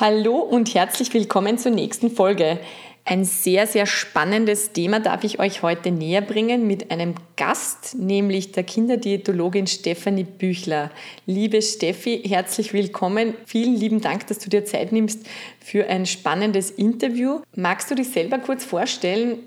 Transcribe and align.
Hallo 0.00 0.36
und 0.36 0.76
herzlich 0.76 1.12
willkommen 1.12 1.58
zur 1.58 1.72
nächsten 1.72 2.12
Folge. 2.12 2.60
Ein 3.04 3.24
sehr, 3.24 3.66
sehr 3.66 3.84
spannendes 3.84 4.70
Thema 4.70 5.00
darf 5.00 5.24
ich 5.24 5.40
euch 5.40 5.62
heute 5.62 5.90
näher 5.90 6.20
bringen 6.20 6.68
mit 6.68 6.92
einem 6.92 7.16
Gast, 7.36 7.96
nämlich 7.98 8.52
der 8.52 8.62
Kinderdiätologin 8.62 9.66
Stefanie 9.66 10.22
Büchler. 10.22 10.92
Liebe 11.26 11.60
Steffi, 11.62 12.22
herzlich 12.24 12.72
willkommen. 12.72 13.34
Vielen 13.44 13.74
lieben 13.74 14.00
Dank, 14.00 14.28
dass 14.28 14.38
du 14.38 14.48
dir 14.48 14.64
Zeit 14.64 14.92
nimmst 14.92 15.26
für 15.58 15.88
ein 15.88 16.06
spannendes 16.06 16.70
Interview. 16.70 17.40
Magst 17.56 17.90
du 17.90 17.96
dich 17.96 18.10
selber 18.10 18.38
kurz 18.38 18.64
vorstellen? 18.64 19.40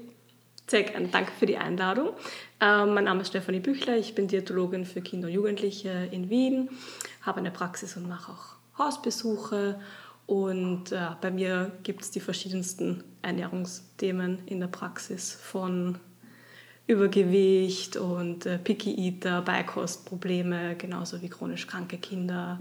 Sehr 0.68 0.84
gerne, 0.84 1.08
danke 1.08 1.32
für 1.40 1.46
die 1.46 1.56
Einladung. 1.56 2.10
Äh, 2.60 2.86
mein 2.88 3.06
Name 3.06 3.22
ist 3.22 3.30
Stefanie 3.30 3.62
Büchler, 3.62 3.96
ich 3.96 4.16
bin 4.16 4.28
Diätologin 4.28 4.84
für 4.84 5.00
Kinder 5.00 5.30
und 5.30 5.34
Jugendliche 5.34 6.10
in 6.12 6.30
Wien, 6.30 6.68
habe 7.22 7.40
eine 7.40 7.52
Praxis 7.52 7.96
und 7.96 8.10
mache 8.10 8.34
auch 8.34 8.58
Hausbesuche 8.78 9.80
und 10.32 10.94
äh, 10.94 11.08
bei 11.20 11.30
mir 11.30 11.74
gibt 11.84 12.04
es 12.04 12.12
die 12.12 12.22
verschiedensten 12.22 13.04
Ernährungsthemen 13.22 14.40
in 14.46 14.62
der 14.62 14.68
Praxis 14.68 15.34
von 15.34 16.00
Übergewicht 16.88 17.98
und 17.98 18.46
äh, 18.46 18.58
Picky 18.58 18.96
Eater, 18.96 19.42
Beikostprobleme, 19.42 20.78
genauso 20.78 21.22
wie 21.22 21.28
chronisch 21.28 21.68
kranke 21.68 21.98
Kinder, 21.98 22.60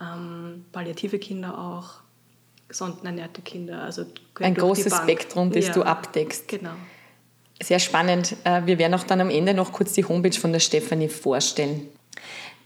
ähm, 0.00 0.64
palliative 0.70 1.18
Kinder 1.18 1.58
auch, 1.58 1.94
sondenernährte 2.70 3.42
Kinder. 3.42 3.82
Also 3.82 4.04
Ein 4.38 4.54
großes 4.54 4.96
Spektrum, 4.96 5.50
das 5.50 5.66
ja, 5.66 5.72
du 5.72 5.82
abdeckst. 5.82 6.46
Genau. 6.46 6.74
Sehr 7.60 7.80
spannend. 7.80 8.36
Äh, 8.44 8.64
wir 8.66 8.78
werden 8.78 8.94
auch 8.94 9.02
dann 9.02 9.20
am 9.20 9.30
Ende 9.30 9.54
noch 9.54 9.72
kurz 9.72 9.92
die 9.94 10.04
Homepage 10.04 10.38
von 10.38 10.52
der 10.52 10.60
Stefanie 10.60 11.08
vorstellen. 11.08 11.88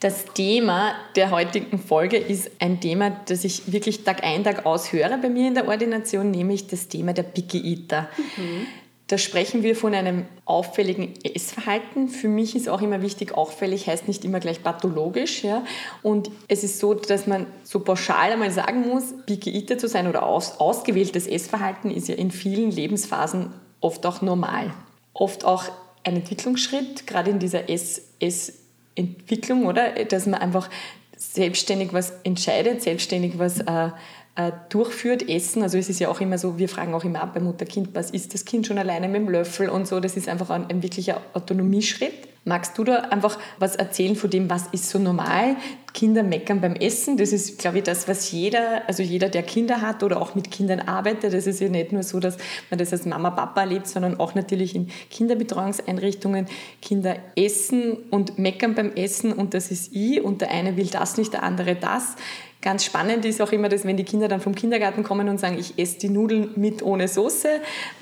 Das 0.01 0.27
Thema 0.35 0.95
der 1.15 1.31
heutigen 1.31 1.79
Folge 1.79 2.19
ist 2.19 2.51
ein 2.59 2.81
Thema, 2.81 3.11
das 3.27 3.45
ich 3.45 3.73
wirklich 3.73 4.05
Tag 4.05 4.23
ein, 4.23 4.45
Tag 4.45 4.67
aus 4.67 4.93
höre 4.93 5.17
bei 5.17 5.31
mir 5.31 5.49
in 5.49 5.55
der 5.55 5.69
Ordination, 5.69 6.31
nämlich 6.31 6.67
das 6.67 6.89
Thema 6.89 7.15
der 7.15 7.23
Picky 7.23 7.59
Eater. 7.73 8.09
Mhm. 8.37 8.67
Da 9.07 9.19
sprechen 9.19 9.63
wir 9.63 9.77
von 9.77 9.95
einem 9.95 10.27
auffälligen 10.45 11.15
Essverhalten. 11.23 12.09
Für 12.09 12.29
mich 12.29 12.57
ist 12.57 12.69
auch 12.69 12.83
immer 12.83 13.03
wichtig, 13.03 13.35
auffällig 13.35 13.87
heißt 13.87 14.09
nicht 14.09 14.25
immer 14.25 14.41
gleich 14.41 14.65
pathologisch. 14.65 15.45
Ja? 15.45 15.65
Und 16.03 16.31
es 16.49 16.65
ist 16.65 16.81
so, 16.81 16.93
dass 16.93 17.29
man 17.29 17.47
so 17.63 17.81
pauschal 17.81 18.33
einmal 18.33 18.51
sagen 18.51 18.89
muss, 18.89 19.15
Picky 19.25 19.55
Eater 19.55 19.79
zu 19.79 19.87
sein 19.87 20.09
oder 20.09 20.27
aus, 20.27 20.59
ausgewähltes 20.59 21.29
Essverhalten 21.29 21.91
ist 21.93 22.09
ja 22.09 22.17
in 22.17 22.33
vielen 22.33 22.73
Lebensphasen 22.73 23.53
oft 23.81 24.05
auch 24.05 24.23
normal. 24.23 24.75
Oft 25.15 25.45
auch 25.45 25.65
ein 26.03 26.17
Entwicklungsschritt, 26.17 27.07
gerade 27.07 27.31
in 27.31 27.39
dieser 27.39 27.71
Ess, 27.71 28.03
Ess 28.19 28.66
Entwicklung, 28.97 29.67
oder? 29.67 30.05
Dass 30.05 30.27
man 30.27 30.41
einfach 30.41 30.69
selbstständig 31.17 31.93
was 31.93 32.13
entscheidet, 32.25 32.83
selbstständig 32.83 33.39
was 33.39 33.61
äh, 33.61 33.91
äh, 34.37 34.53
durchführt, 34.69 35.29
Essen. 35.29 35.63
Also 35.63 35.79
es 35.79 35.89
ist 35.89 35.99
ja 35.99 36.09
auch 36.09 36.21
immer 36.21 36.39
so, 36.39 36.59
wir 36.59 36.69
fragen 36.69 36.95
auch 36.95 37.05
immer 37.05 37.23
ab 37.23 37.35
bei 37.35 37.41
Mutter-Kind, 37.41 37.91
was 37.95 38.11
isst 38.11 38.35
das 38.35 38.45
Kind 38.45 38.67
schon 38.67 38.79
alleine 38.79 39.09
mit 39.09 39.23
dem 39.23 39.29
Löffel 39.29 39.69
und 39.69 39.87
so. 39.87 40.01
Das 40.01 40.17
ist 40.17 40.29
einfach 40.29 40.51
ein, 40.51 40.69
ein 40.69 40.83
wirklicher 40.83 41.23
Autonomieschritt. 41.33 42.29
Magst 42.49 42.79
du 42.79 42.85
da 42.85 42.99
einfach 43.01 43.41
was 43.59 43.75
erzählen 43.75 44.15
von 44.15 44.31
dem, 44.31 44.49
was 44.49 44.69
ist 44.69 44.89
so 44.89 45.01
normal? 45.01 45.57
Kinder 45.93 46.23
meckern 46.23 46.61
beim 46.61 46.75
Essen, 46.75 47.17
das 47.17 47.33
ist, 47.33 47.59
glaube 47.59 47.79
ich, 47.79 47.83
das, 47.83 48.07
was 48.07 48.31
jeder, 48.31 48.87
also 48.87 49.03
jeder, 49.03 49.29
der 49.29 49.43
Kinder 49.43 49.81
hat 49.81 50.05
oder 50.05 50.23
auch 50.23 50.37
mit 50.37 50.53
Kindern 50.53 50.79
arbeitet, 50.79 51.35
das 51.35 51.49
ist 51.49 51.61
ja 51.61 51.69
nicht 51.69 51.91
nur 51.91 52.05
so, 52.05 52.21
dass 52.21 52.37
man 52.71 52.79
das 52.79 52.93
als 52.93 53.05
Mama, 53.05 53.31
Papa 53.31 53.63
erlebt, 53.63 53.89
sondern 53.89 54.21
auch 54.21 54.37
natürlich 54.37 54.77
in 54.77 54.93
Kinderbetreuungseinrichtungen. 55.11 56.47
Kinder 56.81 57.17
essen 57.35 57.97
und 58.11 58.39
meckern 58.39 58.77
beim 58.77 58.93
Essen 58.93 59.33
und 59.33 59.53
das 59.53 59.73
ist 59.73 59.93
ich 59.93 60.23
und 60.23 60.41
der 60.41 60.53
eine 60.53 60.77
will 60.77 60.87
das 60.87 61.17
nicht, 61.17 61.33
der 61.33 61.43
andere 61.43 61.75
das. 61.75 62.15
Ganz 62.63 62.85
spannend 62.85 63.25
ist 63.25 63.43
auch 63.43 63.51
immer, 63.51 63.69
dass 63.69 63.85
wenn 63.85 63.97
die 63.97 64.05
Kinder 64.05 64.29
dann 64.29 64.41
vom 64.41 64.55
Kindergarten 64.55 65.03
kommen 65.03 65.29
und 65.29 65.41
sagen, 65.41 65.59
ich 65.59 65.77
esse 65.81 65.99
die 65.99 66.11
Nudeln 66.11 66.51
mit 66.55 66.81
ohne 66.81 67.09
Soße, 67.09 67.49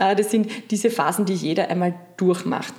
äh, 0.01 0.15
das 0.15 0.31
sind 0.31 0.51
diese 0.71 0.91
Phasen, 0.91 1.25
die 1.25 1.35
jeder 1.35 1.71
einmal 1.71 1.95
durchmacht. 2.19 2.75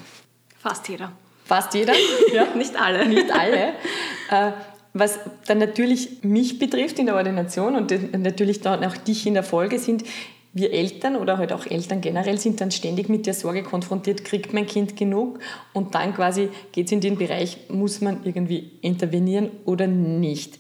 Fast 0.60 0.90
jeder. 0.90 1.12
Fast 1.46 1.74
jeder? 1.74 1.94
Ja. 2.34 2.48
Nicht 2.56 2.76
alle. 2.80 3.08
Nicht 3.08 3.32
alle. 3.32 3.74
Äh, 4.32 4.54
was 4.94 5.20
dann 5.46 5.60
natürlich 5.60 6.24
mich 6.24 6.58
betrifft 6.58 6.98
in 6.98 7.06
der 7.06 7.16
Ordination 7.16 7.76
und 7.76 7.94
natürlich 8.18 8.62
dann 8.62 8.84
auch 8.84 8.98
dich 8.98 9.28
in 9.28 9.36
der 9.36 9.44
Folge 9.44 9.78
sind, 9.78 10.04
wir 10.52 10.72
Eltern 10.72 11.18
oder 11.18 11.38
halt 11.38 11.54
auch 11.54 11.68
Eltern 11.68 12.02
generell 12.02 12.40
sind 12.40 12.60
dann 12.60 12.72
ständig 12.72 13.08
mit 13.10 13.28
der 13.28 13.36
Sorge 13.36 13.62
konfrontiert, 13.62 14.24
kriegt 14.24 14.54
mein 14.54 14.66
Kind 14.66 14.96
genug? 14.96 15.40
Und 15.74 15.94
dann 15.94 16.16
quasi 16.16 16.50
geht 16.72 16.88
es 16.88 16.94
in 16.94 17.02
den 17.02 17.18
Bereich, 17.18 17.58
muss 17.70 18.02
man 18.02 18.22
irgendwie 18.24 18.72
intervenieren 18.82 19.52
oder 19.66 19.86
nicht? 19.86 20.58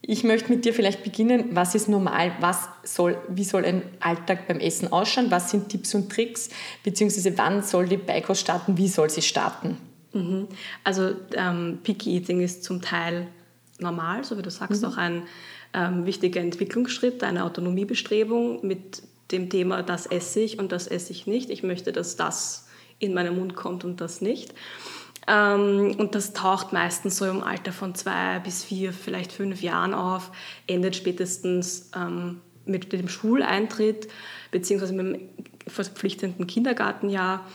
Ich 0.00 0.24
möchte 0.24 0.50
mit 0.50 0.64
dir 0.64 0.72
vielleicht 0.72 1.02
beginnen. 1.02 1.50
Was 1.50 1.74
ist 1.74 1.88
normal? 1.88 2.32
Was 2.40 2.68
soll, 2.84 3.18
wie 3.28 3.44
soll 3.44 3.64
ein 3.64 3.82
Alltag 3.98 4.46
beim 4.46 4.60
Essen 4.60 4.92
ausschauen? 4.92 5.30
Was 5.30 5.50
sind 5.50 5.68
Tipps 5.68 5.94
und 5.94 6.10
Tricks? 6.10 6.48
Beziehungsweise 6.84 7.36
wann 7.36 7.62
soll 7.62 7.88
die 7.88 7.96
Beikost 7.96 8.42
starten? 8.42 8.78
Wie 8.78 8.88
soll 8.88 9.10
sie 9.10 9.22
starten? 9.22 9.76
Mhm. 10.12 10.48
Also 10.84 11.14
ähm, 11.34 11.78
Picky 11.82 12.16
Eating 12.16 12.40
ist 12.40 12.64
zum 12.64 12.82
Teil 12.82 13.28
normal, 13.78 14.24
so 14.24 14.38
wie 14.38 14.42
du 14.42 14.50
sagst, 14.50 14.82
mhm. 14.82 14.88
auch 14.88 14.96
ein 14.96 15.22
ähm, 15.74 16.06
wichtiger 16.06 16.40
Entwicklungsschritt, 16.40 17.22
eine 17.24 17.44
Autonomiebestrebung 17.44 18.66
mit 18.66 19.02
dem 19.30 19.48
Thema, 19.48 19.82
das 19.82 20.06
esse 20.06 20.40
ich 20.40 20.58
und 20.58 20.72
das 20.72 20.86
esse 20.86 21.12
ich 21.12 21.26
nicht. 21.26 21.50
Ich 21.50 21.62
möchte, 21.62 21.92
dass 21.92 22.16
das 22.16 22.68
in 22.98 23.14
meinen 23.14 23.36
Mund 23.36 23.56
kommt 23.56 23.84
und 23.84 24.00
das 24.00 24.20
nicht. 24.20 24.54
Ähm, 25.26 25.94
und 25.98 26.14
das 26.14 26.32
taucht 26.32 26.72
meistens 26.72 27.16
so 27.16 27.26
im 27.26 27.42
Alter 27.42 27.72
von 27.72 27.94
zwei 27.94 28.38
bis 28.40 28.64
vier, 28.64 28.92
vielleicht 28.92 29.32
fünf 29.32 29.62
Jahren 29.62 29.94
auf, 29.94 30.30
endet 30.66 30.96
spätestens 30.96 31.90
ähm, 31.96 32.40
mit 32.64 32.92
dem 32.92 33.08
Schuleintritt 33.08 34.08
beziehungsweise 34.50 34.92
mit 34.92 35.06
dem 35.06 35.28
verpflichtenden 35.66 36.46
Kindergartenjahr 36.46 37.46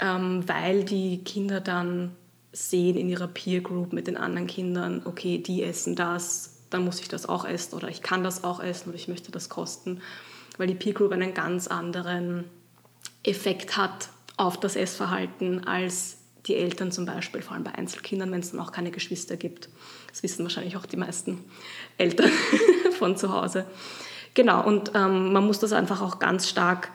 ähm, 0.00 0.48
weil 0.48 0.84
die 0.84 1.22
Kinder 1.24 1.60
dann 1.60 2.14
sehen 2.52 2.96
in 2.96 3.08
ihrer 3.08 3.28
Peer 3.28 3.60
Group 3.60 3.92
mit 3.92 4.06
den 4.06 4.16
anderen 4.16 4.46
Kindern, 4.46 5.02
okay, 5.04 5.38
die 5.38 5.62
essen 5.62 5.94
das, 5.94 6.56
dann 6.70 6.84
muss 6.84 7.00
ich 7.00 7.08
das 7.08 7.26
auch 7.28 7.44
essen 7.44 7.74
oder 7.74 7.88
ich 7.88 8.02
kann 8.02 8.24
das 8.24 8.44
auch 8.44 8.60
essen 8.60 8.88
oder 8.88 8.96
ich 8.96 9.08
möchte 9.08 9.30
das 9.30 9.48
kosten, 9.48 10.00
weil 10.56 10.66
die 10.66 10.74
Peer 10.74 10.94
Group 10.94 11.12
einen 11.12 11.34
ganz 11.34 11.66
anderen 11.66 12.44
Effekt 13.22 13.76
hat 13.76 14.08
auf 14.36 14.58
das 14.58 14.76
Essverhalten 14.76 15.66
als 15.66 16.18
die 16.46 16.54
Eltern 16.54 16.92
zum 16.92 17.06
Beispiel, 17.06 17.42
vor 17.42 17.54
allem 17.54 17.64
bei 17.64 17.74
Einzelkindern, 17.74 18.30
wenn 18.30 18.40
es 18.40 18.52
dann 18.52 18.60
auch 18.60 18.72
keine 18.72 18.90
Geschwister 18.90 19.36
gibt. 19.36 19.68
Das 20.08 20.22
wissen 20.22 20.44
wahrscheinlich 20.44 20.76
auch 20.76 20.86
die 20.86 20.96
meisten 20.96 21.44
Eltern 21.98 22.30
von 22.98 23.16
zu 23.16 23.32
Hause. 23.32 23.66
Genau, 24.34 24.64
und 24.64 24.92
ähm, 24.94 25.32
man 25.32 25.46
muss 25.46 25.58
das 25.58 25.72
einfach 25.72 26.00
auch 26.02 26.18
ganz 26.18 26.48
stark 26.48 26.90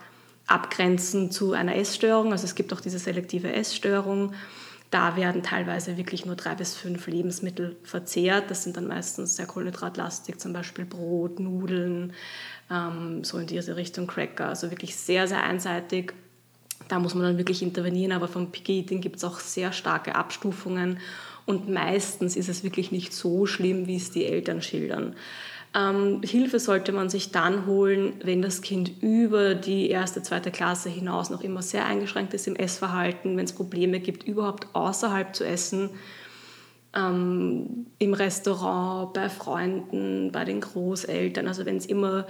abgrenzen 0.46 1.30
zu 1.30 1.52
einer 1.52 1.76
Essstörung. 1.76 2.32
Also 2.32 2.44
es 2.44 2.54
gibt 2.54 2.72
auch 2.72 2.80
diese 2.80 2.98
selektive 2.98 3.52
Essstörung. 3.52 4.32
Da 4.90 5.16
werden 5.16 5.42
teilweise 5.42 5.96
wirklich 5.96 6.26
nur 6.26 6.36
drei 6.36 6.54
bis 6.54 6.74
fünf 6.74 7.06
Lebensmittel 7.06 7.76
verzehrt. 7.82 8.50
Das 8.50 8.62
sind 8.62 8.76
dann 8.76 8.86
meistens 8.86 9.36
sehr 9.36 9.46
kohlenhydratlastig, 9.46 10.38
zum 10.38 10.52
Beispiel 10.52 10.84
Brot, 10.84 11.40
Nudeln, 11.40 12.12
ähm, 12.70 13.24
so 13.24 13.38
in 13.38 13.46
diese 13.46 13.76
Richtung 13.76 14.06
Cracker. 14.06 14.48
Also 14.48 14.70
wirklich 14.70 14.94
sehr, 14.96 15.26
sehr 15.26 15.42
einseitig. 15.44 16.12
Da 16.88 16.98
muss 16.98 17.14
man 17.14 17.24
dann 17.24 17.38
wirklich 17.38 17.62
intervenieren. 17.62 18.12
Aber 18.12 18.28
vom 18.28 18.52
Picky 18.52 18.80
Eating 18.80 19.00
gibt 19.00 19.16
es 19.16 19.24
auch 19.24 19.40
sehr 19.40 19.72
starke 19.72 20.14
Abstufungen. 20.14 20.98
Und 21.46 21.70
meistens 21.70 22.36
ist 22.36 22.50
es 22.50 22.62
wirklich 22.62 22.92
nicht 22.92 23.14
so 23.14 23.46
schlimm, 23.46 23.86
wie 23.86 23.96
es 23.96 24.10
die 24.10 24.26
Eltern 24.26 24.60
schildern. 24.60 25.16
Ähm, 25.74 26.20
Hilfe 26.22 26.58
sollte 26.58 26.92
man 26.92 27.08
sich 27.08 27.30
dann 27.30 27.66
holen, 27.66 28.14
wenn 28.22 28.42
das 28.42 28.60
Kind 28.60 29.02
über 29.02 29.54
die 29.54 29.88
erste, 29.88 30.22
zweite 30.22 30.50
Klasse 30.50 30.90
hinaus 30.90 31.30
noch 31.30 31.42
immer 31.42 31.62
sehr 31.62 31.86
eingeschränkt 31.86 32.34
ist 32.34 32.46
im 32.46 32.56
Essverhalten, 32.56 33.36
wenn 33.36 33.44
es 33.46 33.54
Probleme 33.54 33.98
gibt, 34.00 34.24
überhaupt 34.24 34.66
außerhalb 34.74 35.34
zu 35.34 35.46
essen, 35.46 35.90
ähm, 36.94 37.86
im 37.98 38.12
Restaurant, 38.12 39.14
bei 39.14 39.30
Freunden, 39.30 40.30
bei 40.30 40.44
den 40.44 40.60
Großeltern. 40.60 41.48
Also 41.48 41.64
wenn 41.64 41.78
es 41.78 41.86
immer 41.86 42.26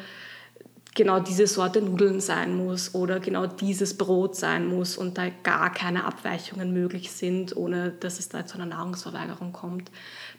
genau 0.95 1.21
diese 1.21 1.47
Sorte 1.47 1.81
Nudeln 1.81 2.21
sein 2.21 2.55
muss 2.55 2.95
oder 2.95 3.19
genau 3.19 3.47
dieses 3.47 3.97
Brot 3.97 4.37
sein 4.37 4.67
muss 4.67 4.97
und 4.97 5.17
da 5.17 5.29
gar 5.43 5.73
keine 5.73 6.05
Abweichungen 6.05 6.73
möglich 6.73 7.11
sind, 7.13 7.57
ohne 7.57 7.93
dass 7.93 8.19
es 8.19 8.29
da 8.29 8.45
zu 8.45 8.57
einer 8.57 8.67
Nahrungsverweigerung 8.67 9.53
kommt. 9.53 9.91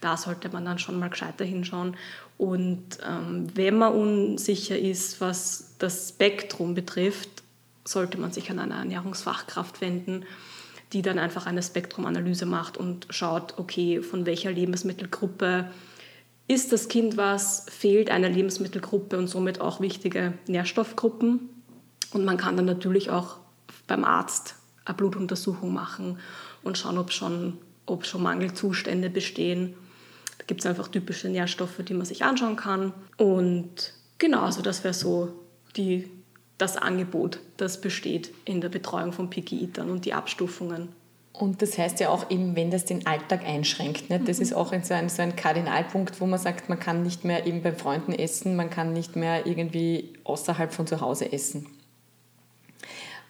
Da 0.01 0.15
sollte 0.15 0.49
man 0.49 0.65
dann 0.65 0.79
schon 0.79 0.99
mal 0.99 1.09
gescheiter 1.09 1.45
hinschauen. 1.45 1.97
Und 2.37 2.97
ähm, 3.07 3.47
wenn 3.55 3.77
man 3.77 3.93
unsicher 3.93 4.77
ist, 4.77 5.21
was 5.21 5.75
das 5.79 6.09
Spektrum 6.09 6.75
betrifft, 6.75 7.29
sollte 7.85 8.17
man 8.17 8.31
sich 8.31 8.49
an 8.51 8.59
eine 8.59 8.75
Ernährungsfachkraft 8.75 9.81
wenden, 9.81 10.25
die 10.93 11.01
dann 11.01 11.17
einfach 11.17 11.47
eine 11.47 11.63
Spektrumanalyse 11.63 12.45
macht 12.45 12.77
und 12.77 13.07
schaut, 13.09 13.57
okay, 13.57 14.01
von 14.01 14.25
welcher 14.25 14.51
Lebensmittelgruppe 14.51 15.69
ist 16.47 16.71
das 16.71 16.87
Kind 16.87 17.17
was, 17.17 17.65
fehlt 17.69 18.09
eine 18.09 18.29
Lebensmittelgruppe 18.29 19.17
und 19.17 19.27
somit 19.27 19.61
auch 19.61 19.79
wichtige 19.79 20.33
Nährstoffgruppen. 20.47 21.49
Und 22.11 22.25
man 22.25 22.37
kann 22.37 22.57
dann 22.57 22.65
natürlich 22.65 23.09
auch 23.09 23.37
beim 23.87 24.03
Arzt 24.03 24.55
eine 24.85 24.95
Blutuntersuchung 24.95 25.73
machen 25.73 26.19
und 26.63 26.77
schauen, 26.77 26.97
ob 26.97 27.11
schon, 27.11 27.57
ob 27.85 28.05
schon 28.05 28.23
Mangelzustände 28.23 29.09
bestehen. 29.09 29.75
Da 30.37 30.45
gibt 30.45 30.61
es 30.61 30.65
einfach 30.65 30.89
typische 30.89 31.29
Nährstoffe, 31.29 31.81
die 31.87 31.93
man 31.93 32.05
sich 32.05 32.23
anschauen 32.23 32.55
kann. 32.55 32.93
Und 33.17 33.93
genau, 34.17 34.41
also 34.41 34.61
das 34.61 34.83
wäre 34.83 34.93
so 34.93 35.33
die, 35.75 36.09
das 36.57 36.77
Angebot, 36.77 37.39
das 37.57 37.79
besteht 37.79 38.33
in 38.45 38.61
der 38.61 38.69
Betreuung 38.69 39.13
von 39.13 39.29
Picky 39.29 39.63
Eatern 39.63 39.89
und 39.89 40.05
die 40.05 40.13
Abstufungen. 40.13 40.89
Und 41.33 41.63
das 41.63 41.77
heißt 41.79 41.99
ja 41.99 42.09
auch 42.09 42.29
eben, 42.29 42.55
wenn 42.55 42.69
das 42.69 42.85
den 42.85 43.07
Alltag 43.07 43.43
einschränkt. 43.43 44.09
Nicht? 44.11 44.27
Das 44.27 44.37
mhm. 44.37 44.43
ist 44.43 44.53
auch 44.53 44.71
so 44.83 44.93
ein, 44.93 45.09
so 45.09 45.21
ein 45.23 45.35
Kardinalpunkt, 45.35 46.21
wo 46.21 46.27
man 46.27 46.39
sagt, 46.39 46.69
man 46.69 46.79
kann 46.79 47.01
nicht 47.01 47.25
mehr 47.25 47.47
eben 47.47 47.63
bei 47.63 47.73
Freunden 47.73 48.13
essen, 48.13 48.55
man 48.55 48.69
kann 48.69 48.93
nicht 48.93 49.15
mehr 49.15 49.47
irgendwie 49.47 50.13
außerhalb 50.23 50.71
von 50.71 50.85
zu 50.85 51.01
Hause 51.01 51.33
essen. 51.33 51.65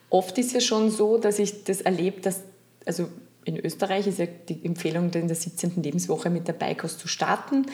Oft 0.10 0.38
ist 0.38 0.54
ja 0.54 0.60
schon 0.60 0.92
so, 0.92 1.18
dass 1.18 1.40
ich 1.40 1.64
das 1.64 1.82
erlebe, 1.82 2.20
dass, 2.20 2.42
also 2.86 3.08
in 3.46 3.58
Österreich 3.58 4.06
ist 4.06 4.20
ja 4.20 4.26
die 4.26 4.64
Empfehlung, 4.66 5.12
in 5.14 5.28
der 5.28 5.36
17. 5.36 5.82
Lebenswoche 5.82 6.30
mit 6.30 6.48
der 6.48 6.54
Beikost 6.54 7.00
zu 7.00 7.08
starten. 7.08 7.66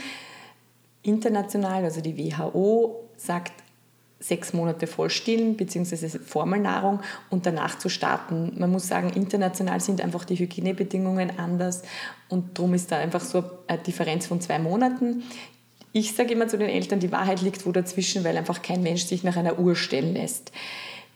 International, 1.01 1.83
also 1.83 2.01
die 2.01 2.17
WHO, 2.17 3.09
sagt, 3.17 3.53
sechs 4.19 4.53
Monate 4.53 4.85
voll 4.85 5.09
stillen 5.09 5.55
bzw. 5.55 6.19
Formelnahrung 6.19 6.99
und 7.29 7.45
danach 7.45 7.79
zu 7.79 7.89
starten. 7.89 8.53
Man 8.57 8.71
muss 8.71 8.87
sagen, 8.87 9.09
international 9.09 9.79
sind 9.79 10.01
einfach 10.01 10.25
die 10.25 10.37
Hygienebedingungen 10.37 11.39
anders 11.39 11.83
und 12.27 12.57
darum 12.57 12.73
ist 12.73 12.91
da 12.91 12.97
einfach 12.97 13.21
so 13.21 13.43
eine 13.67 13.79
Differenz 13.79 14.27
von 14.27 14.41
zwei 14.41 14.59
Monaten. 14.59 15.23
Ich 15.93 16.15
sage 16.15 16.33
immer 16.33 16.47
zu 16.47 16.57
den 16.57 16.69
Eltern, 16.69 16.99
die 16.99 17.11
Wahrheit 17.11 17.41
liegt 17.41 17.65
wo 17.65 17.71
dazwischen, 17.71 18.23
weil 18.23 18.37
einfach 18.37 18.61
kein 18.61 18.83
Mensch 18.83 19.05
sich 19.05 19.23
nach 19.23 19.37
einer 19.37 19.57
Uhr 19.57 19.75
stellen 19.75 20.13
lässt. 20.13 20.51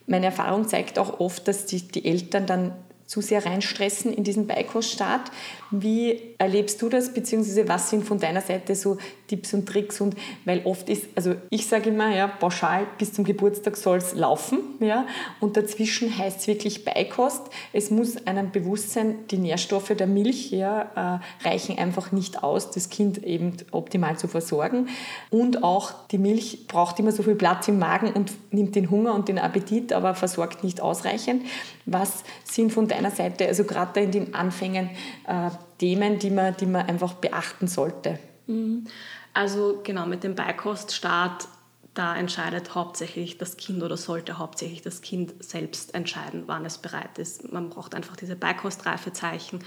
Meine 0.08 0.28
Erfahrung 0.28 0.68
zeigt 0.68 0.98
auch 0.98 1.20
oft, 1.20 1.48
dass 1.48 1.66
die, 1.66 1.82
die 1.88 2.06
Eltern 2.06 2.46
dann 2.46 2.72
zu 3.06 3.22
sehr 3.22 3.46
reinstressen 3.46 4.14
in 4.14 4.24
diesen 4.24 4.48
Beikoststart. 4.48 5.32
Wie 5.72 6.20
erlebst 6.40 6.82
du 6.82 6.90
das, 6.90 7.14
beziehungsweise 7.14 7.68
was 7.68 7.90
sind 7.90 8.06
von 8.06 8.18
deiner 8.18 8.42
Seite 8.42 8.76
so 8.76 8.98
Tipps 9.34 9.54
und 9.56 9.66
Tricks? 9.66 10.00
Und 10.00 10.16
weil 10.46 10.62
oft 10.66 10.88
ist, 10.90 11.08
also 11.16 11.34
ich 11.50 11.66
sage 11.66 11.90
immer, 11.90 12.16
ja, 12.16 12.28
pauschal 12.28 12.86
bis 13.00 13.14
zum 13.14 13.26
Geburtstag 13.26 13.76
soll 13.78 13.98
es 13.98 14.14
laufen, 14.14 14.60
ja, 14.80 15.08
und 15.40 15.58
dazwischen 15.58 16.16
heißt 16.16 16.42
es 16.42 16.48
wirklich 16.48 16.86
Beikost. 16.86 17.42
Es 17.72 17.90
muss 17.90 18.28
einem 18.28 18.52
bewusst 18.52 18.92
sein, 18.92 19.16
die 19.32 19.38
Nährstoffe 19.38 19.94
der 19.98 20.06
Milch 20.06 20.52
ja, 20.52 21.22
äh, 21.42 21.48
reichen 21.48 21.80
einfach 21.80 22.12
nicht 22.12 22.44
aus, 22.44 22.70
das 22.70 22.90
Kind 22.90 23.24
eben 23.24 23.58
optimal 23.72 24.18
zu 24.18 24.28
versorgen. 24.28 24.90
Und 25.32 25.64
auch 25.64 25.94
die 26.12 26.20
Milch 26.20 26.68
braucht 26.68 27.00
immer 27.00 27.12
so 27.12 27.24
viel 27.24 27.36
Platz 27.36 27.68
im 27.68 27.80
Magen 27.80 28.14
und 28.14 28.32
nimmt 28.52 28.76
den 28.76 28.92
Hunger 28.92 29.16
und 29.16 29.30
den 29.30 29.40
Appetit, 29.40 29.94
aber 29.94 30.14
versorgt 30.14 30.64
nicht 30.64 30.80
ausreichend. 30.80 31.44
Was 31.86 32.24
sind 32.44 32.72
von 32.72 32.88
deiner 32.88 33.12
Seite, 33.12 33.48
also 33.48 33.64
gerade 33.64 34.02
in 34.02 34.12
den 34.12 34.36
Anfängen, 34.36 34.90
äh, 35.28 35.50
Themen, 35.80 36.20
die 36.20 36.30
man, 36.30 36.56
die 36.58 36.66
man 36.66 36.86
einfach 36.88 37.14
beachten 37.14 37.68
sollte? 37.68 38.20
Mhm. 38.48 38.86
Also 39.34 39.82
genau, 39.84 40.06
mit 40.06 40.24
dem 40.24 40.36
Beikoststart, 40.36 41.48
da 41.94 42.16
entscheidet 42.16 42.74
hauptsächlich 42.74 43.38
das 43.38 43.56
Kind 43.56 43.84
oder 43.84 43.98
sollte 43.98 44.40
hauptsächlich 44.40 44.82
das 44.82 45.02
Kind 45.02 45.44
selbst 45.44 45.94
entscheiden, 45.94 46.44
wann 46.48 46.66
es 46.66 46.80
bereit 46.80 47.20
ist. 47.20 47.52
Man 47.52 47.70
braucht 47.70 47.94
einfach 47.94 48.16
diese 48.16 48.36
Beikostreifezeichen, 48.36 49.60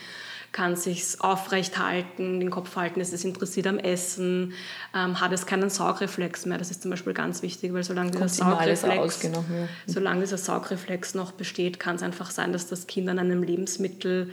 kann 0.50 0.74
sich 0.74 1.20
aufrecht 1.20 1.78
halten, 1.78 2.40
den 2.40 2.50
Kopf 2.50 2.74
halten, 2.74 3.00
ist 3.00 3.12
es 3.12 3.24
interessiert 3.24 3.68
am 3.68 3.78
Essen, 3.78 4.54
ähm, 4.92 5.20
hat 5.20 5.32
es 5.32 5.46
keinen 5.46 5.70
Saugreflex 5.70 6.46
mehr. 6.46 6.58
Das 6.58 6.70
ist 6.70 6.82
zum 6.82 6.90
Beispiel 6.90 7.12
ganz 7.12 7.42
wichtig, 7.42 7.72
weil 7.72 7.84
solange 7.84 8.10
dieser, 8.10 8.28
Saugreflex, 8.28 9.22
ja. 9.22 9.32
solange 9.86 10.20
dieser 10.22 10.38
Saugreflex 10.38 11.14
noch 11.14 11.30
besteht, 11.30 11.78
kann 11.78 11.96
es 11.96 12.02
einfach 12.02 12.32
sein, 12.32 12.52
dass 12.52 12.66
das 12.66 12.88
Kind 12.88 13.08
an 13.08 13.20
einem 13.20 13.44
Lebensmittel 13.44 14.32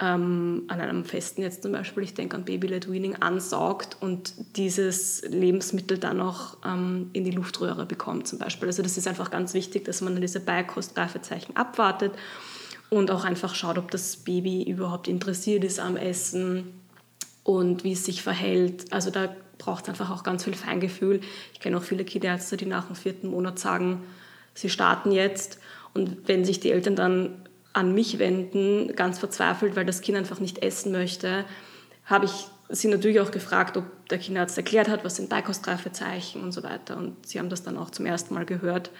ähm, 0.00 0.64
an 0.68 0.80
einem 0.80 1.04
Festen 1.04 1.42
jetzt 1.42 1.62
zum 1.62 1.72
Beispiel, 1.72 2.02
ich 2.02 2.14
denke 2.14 2.36
an 2.36 2.44
Baby-led 2.44 2.90
Weaning, 2.90 3.16
ansaugt 3.16 3.98
und 4.00 4.32
dieses 4.56 5.22
Lebensmittel 5.28 5.98
dann 5.98 6.16
noch 6.16 6.56
ähm, 6.64 7.10
in 7.12 7.24
die 7.24 7.30
Luftröhre 7.30 7.84
bekommt 7.84 8.26
zum 8.26 8.38
Beispiel. 8.38 8.68
Also 8.68 8.82
das 8.82 8.96
ist 8.96 9.06
einfach 9.06 9.30
ganz 9.30 9.52
wichtig, 9.52 9.84
dass 9.84 10.00
man 10.00 10.18
diese 10.20 10.40
Beikostreifezeichen 10.40 11.56
abwartet 11.56 12.12
und 12.88 13.10
auch 13.10 13.24
einfach 13.24 13.54
schaut, 13.54 13.76
ob 13.76 13.90
das 13.90 14.16
Baby 14.16 14.62
überhaupt 14.62 15.06
interessiert 15.06 15.64
ist 15.64 15.78
am 15.78 15.96
Essen 15.96 16.72
und 17.44 17.84
wie 17.84 17.92
es 17.92 18.06
sich 18.06 18.22
verhält. 18.22 18.92
Also 18.92 19.10
da 19.10 19.28
braucht 19.58 19.84
es 19.84 19.90
einfach 19.90 20.10
auch 20.10 20.22
ganz 20.22 20.44
viel 20.44 20.54
Feingefühl. 20.54 21.20
Ich 21.52 21.60
kenne 21.60 21.76
auch 21.76 21.82
viele 21.82 22.04
Kinderärzte, 22.04 22.56
die 22.56 22.66
nach 22.66 22.86
dem 22.86 22.96
vierten 22.96 23.28
Monat 23.28 23.58
sagen, 23.58 24.02
sie 24.54 24.70
starten 24.70 25.12
jetzt 25.12 25.58
und 25.92 26.26
wenn 26.26 26.46
sich 26.46 26.58
die 26.58 26.70
Eltern 26.70 26.96
dann 26.96 27.34
an 27.72 27.94
mich 27.94 28.18
wenden, 28.18 28.94
ganz 28.96 29.18
verzweifelt, 29.18 29.76
weil 29.76 29.84
das 29.84 30.00
Kind 30.00 30.18
einfach 30.18 30.40
nicht 30.40 30.62
essen 30.62 30.92
möchte, 30.92 31.44
habe 32.04 32.24
ich 32.24 32.46
sie 32.68 32.88
natürlich 32.88 33.20
auch 33.20 33.30
gefragt, 33.30 33.76
ob 33.76 33.84
der 34.08 34.18
Kinderarzt 34.18 34.56
erklärt 34.56 34.88
hat, 34.88 35.04
was 35.04 35.16
sind 35.16 35.28
Beikostreifezeichen 35.28 36.42
und 36.42 36.52
so 36.52 36.62
weiter. 36.62 36.96
Und 36.96 37.26
sie 37.26 37.38
haben 37.38 37.48
das 37.48 37.62
dann 37.62 37.76
auch 37.76 37.90
zum 37.90 38.06
ersten 38.06 38.34
Mal 38.34 38.46
gehört, 38.46 38.90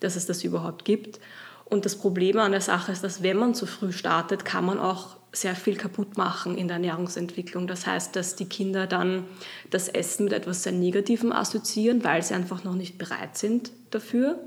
dass 0.00 0.16
es 0.16 0.26
das 0.26 0.44
überhaupt 0.44 0.84
gibt. 0.84 1.20
Und 1.64 1.84
das 1.84 1.96
Problem 1.96 2.38
an 2.38 2.50
der 2.50 2.60
Sache 2.60 2.90
ist, 2.90 3.04
dass 3.04 3.22
wenn 3.22 3.36
man 3.36 3.54
zu 3.54 3.66
früh 3.66 3.92
startet, 3.92 4.44
kann 4.44 4.64
man 4.64 4.78
auch 4.78 5.16
sehr 5.32 5.54
viel 5.54 5.76
kaputt 5.76 6.16
machen 6.16 6.58
in 6.58 6.66
der 6.66 6.76
Ernährungsentwicklung. 6.76 7.68
Das 7.68 7.86
heißt, 7.86 8.16
dass 8.16 8.34
die 8.34 8.46
Kinder 8.48 8.88
dann 8.88 9.24
das 9.70 9.88
Essen 9.88 10.24
mit 10.24 10.32
etwas 10.32 10.64
sehr 10.64 10.72
Negativem 10.72 11.30
assoziieren, 11.30 12.02
weil 12.02 12.22
sie 12.22 12.34
einfach 12.34 12.64
noch 12.64 12.74
nicht 12.74 12.98
bereit 12.98 13.38
sind 13.38 13.70
dafür. 13.90 14.40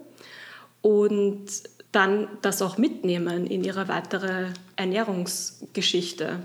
Und 0.81 1.45
dann 1.93 2.27
das 2.41 2.61
auch 2.61 2.77
mitnehmen 2.77 3.47
in 3.47 3.63
ihre 3.63 3.87
weitere 3.87 4.47
Ernährungsgeschichte. 4.75 6.39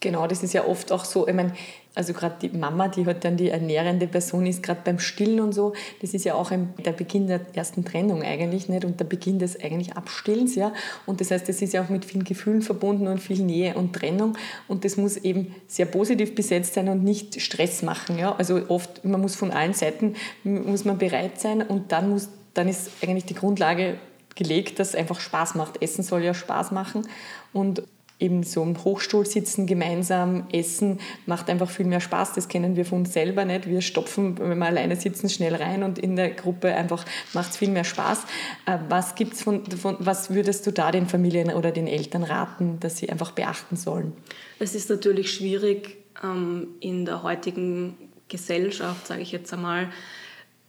Genau, 0.00 0.26
das 0.26 0.42
ist 0.42 0.52
ja 0.52 0.66
oft 0.66 0.92
auch 0.92 1.06
so, 1.06 1.26
ich 1.26 1.34
meine, 1.34 1.54
also 1.94 2.12
gerade 2.12 2.34
die 2.42 2.54
Mama, 2.54 2.88
die 2.88 3.06
halt 3.06 3.24
dann 3.24 3.38
die 3.38 3.48
ernährende 3.48 4.06
Person 4.06 4.44
ist, 4.44 4.62
gerade 4.62 4.80
beim 4.84 4.98
Stillen 4.98 5.40
und 5.40 5.52
so, 5.52 5.72
das 6.02 6.12
ist 6.12 6.26
ja 6.26 6.34
auch 6.34 6.50
der 6.50 6.92
Beginn 6.92 7.26
der 7.26 7.40
ersten 7.54 7.86
Trennung 7.86 8.22
eigentlich 8.22 8.68
nicht 8.68 8.84
und 8.84 9.00
der 9.00 9.06
Beginn 9.06 9.38
des 9.38 9.58
eigentlich 9.58 9.96
Abstillens, 9.96 10.56
ja. 10.56 10.74
Und 11.06 11.22
das 11.22 11.30
heißt, 11.30 11.48
das 11.48 11.62
ist 11.62 11.72
ja 11.72 11.82
auch 11.82 11.88
mit 11.88 12.04
vielen 12.04 12.24
Gefühlen 12.24 12.60
verbunden 12.60 13.06
und 13.06 13.22
viel 13.22 13.42
Nähe 13.42 13.74
und 13.76 13.94
Trennung 13.94 14.36
und 14.68 14.84
das 14.84 14.98
muss 14.98 15.16
eben 15.16 15.54
sehr 15.68 15.86
positiv 15.86 16.34
besetzt 16.34 16.74
sein 16.74 16.90
und 16.90 17.02
nicht 17.02 17.40
Stress 17.40 17.80
machen, 17.80 18.18
ja. 18.18 18.34
Also 18.36 18.60
oft, 18.68 19.04
man 19.06 19.22
muss 19.22 19.36
von 19.36 19.52
allen 19.52 19.72
Seiten, 19.72 20.16
muss 20.42 20.84
man 20.84 20.98
bereit 20.98 21.40
sein 21.40 21.62
und 21.62 21.92
dann 21.92 22.10
muss, 22.10 22.28
dann 22.52 22.68
ist 22.68 22.90
eigentlich 23.00 23.24
die 23.24 23.34
Grundlage 23.34 23.96
gelegt, 24.34 24.78
dass 24.78 24.90
es 24.90 24.94
einfach 24.94 25.20
Spaß 25.20 25.54
macht. 25.54 25.82
Essen 25.82 26.02
soll 26.02 26.22
ja 26.22 26.34
Spaß 26.34 26.70
machen 26.70 27.06
und 27.52 27.82
eben 28.20 28.42
so 28.44 28.62
im 28.62 28.82
Hochstuhl 28.84 29.26
sitzen, 29.26 29.66
gemeinsam 29.66 30.46
essen, 30.52 31.00
macht 31.26 31.50
einfach 31.50 31.68
viel 31.68 31.86
mehr 31.86 32.00
Spaß. 32.00 32.32
Das 32.34 32.48
kennen 32.48 32.76
wir 32.76 32.84
von 32.84 33.00
uns 33.00 33.12
selber 33.12 33.44
nicht. 33.44 33.68
Wir 33.68 33.80
stopfen, 33.80 34.38
wenn 34.38 34.58
wir 34.58 34.66
alleine 34.66 34.96
sitzen, 34.96 35.28
schnell 35.28 35.54
rein 35.54 35.82
und 35.82 35.98
in 35.98 36.14
der 36.16 36.30
Gruppe 36.30 36.74
einfach 36.74 37.04
macht 37.32 37.50
es 37.50 37.56
viel 37.56 37.70
mehr 37.70 37.84
Spaß. 37.84 38.22
Äh, 38.66 38.78
was 38.88 39.14
gibt's 39.14 39.42
von, 39.42 39.66
von, 39.66 39.96
was 39.98 40.32
würdest 40.32 40.66
du 40.66 40.70
da 40.70 40.90
den 40.92 41.06
Familien 41.06 41.50
oder 41.50 41.72
den 41.72 41.86
Eltern 41.86 42.22
raten, 42.22 42.78
dass 42.80 42.98
sie 42.98 43.10
einfach 43.10 43.32
beachten 43.32 43.76
sollen? 43.76 44.12
Es 44.58 44.74
ist 44.74 44.90
natürlich 44.90 45.32
schwierig 45.32 45.96
ähm, 46.22 46.68
in 46.80 47.04
der 47.04 47.22
heutigen 47.22 47.96
Gesellschaft, 48.28 49.08
sage 49.08 49.22
ich 49.22 49.32
jetzt 49.32 49.52
einmal, 49.52 49.90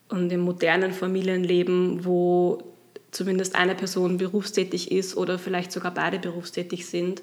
und 0.09 0.31
im 0.31 0.41
modernen 0.41 0.91
Familienleben, 0.91 2.05
wo 2.05 2.74
zumindest 3.15 3.55
eine 3.55 3.75
Person 3.75 4.17
berufstätig 4.17 4.91
ist 4.91 5.15
oder 5.15 5.39
vielleicht 5.39 5.71
sogar 5.71 5.93
beide 5.93 6.19
berufstätig 6.19 6.85
sind, 6.85 7.21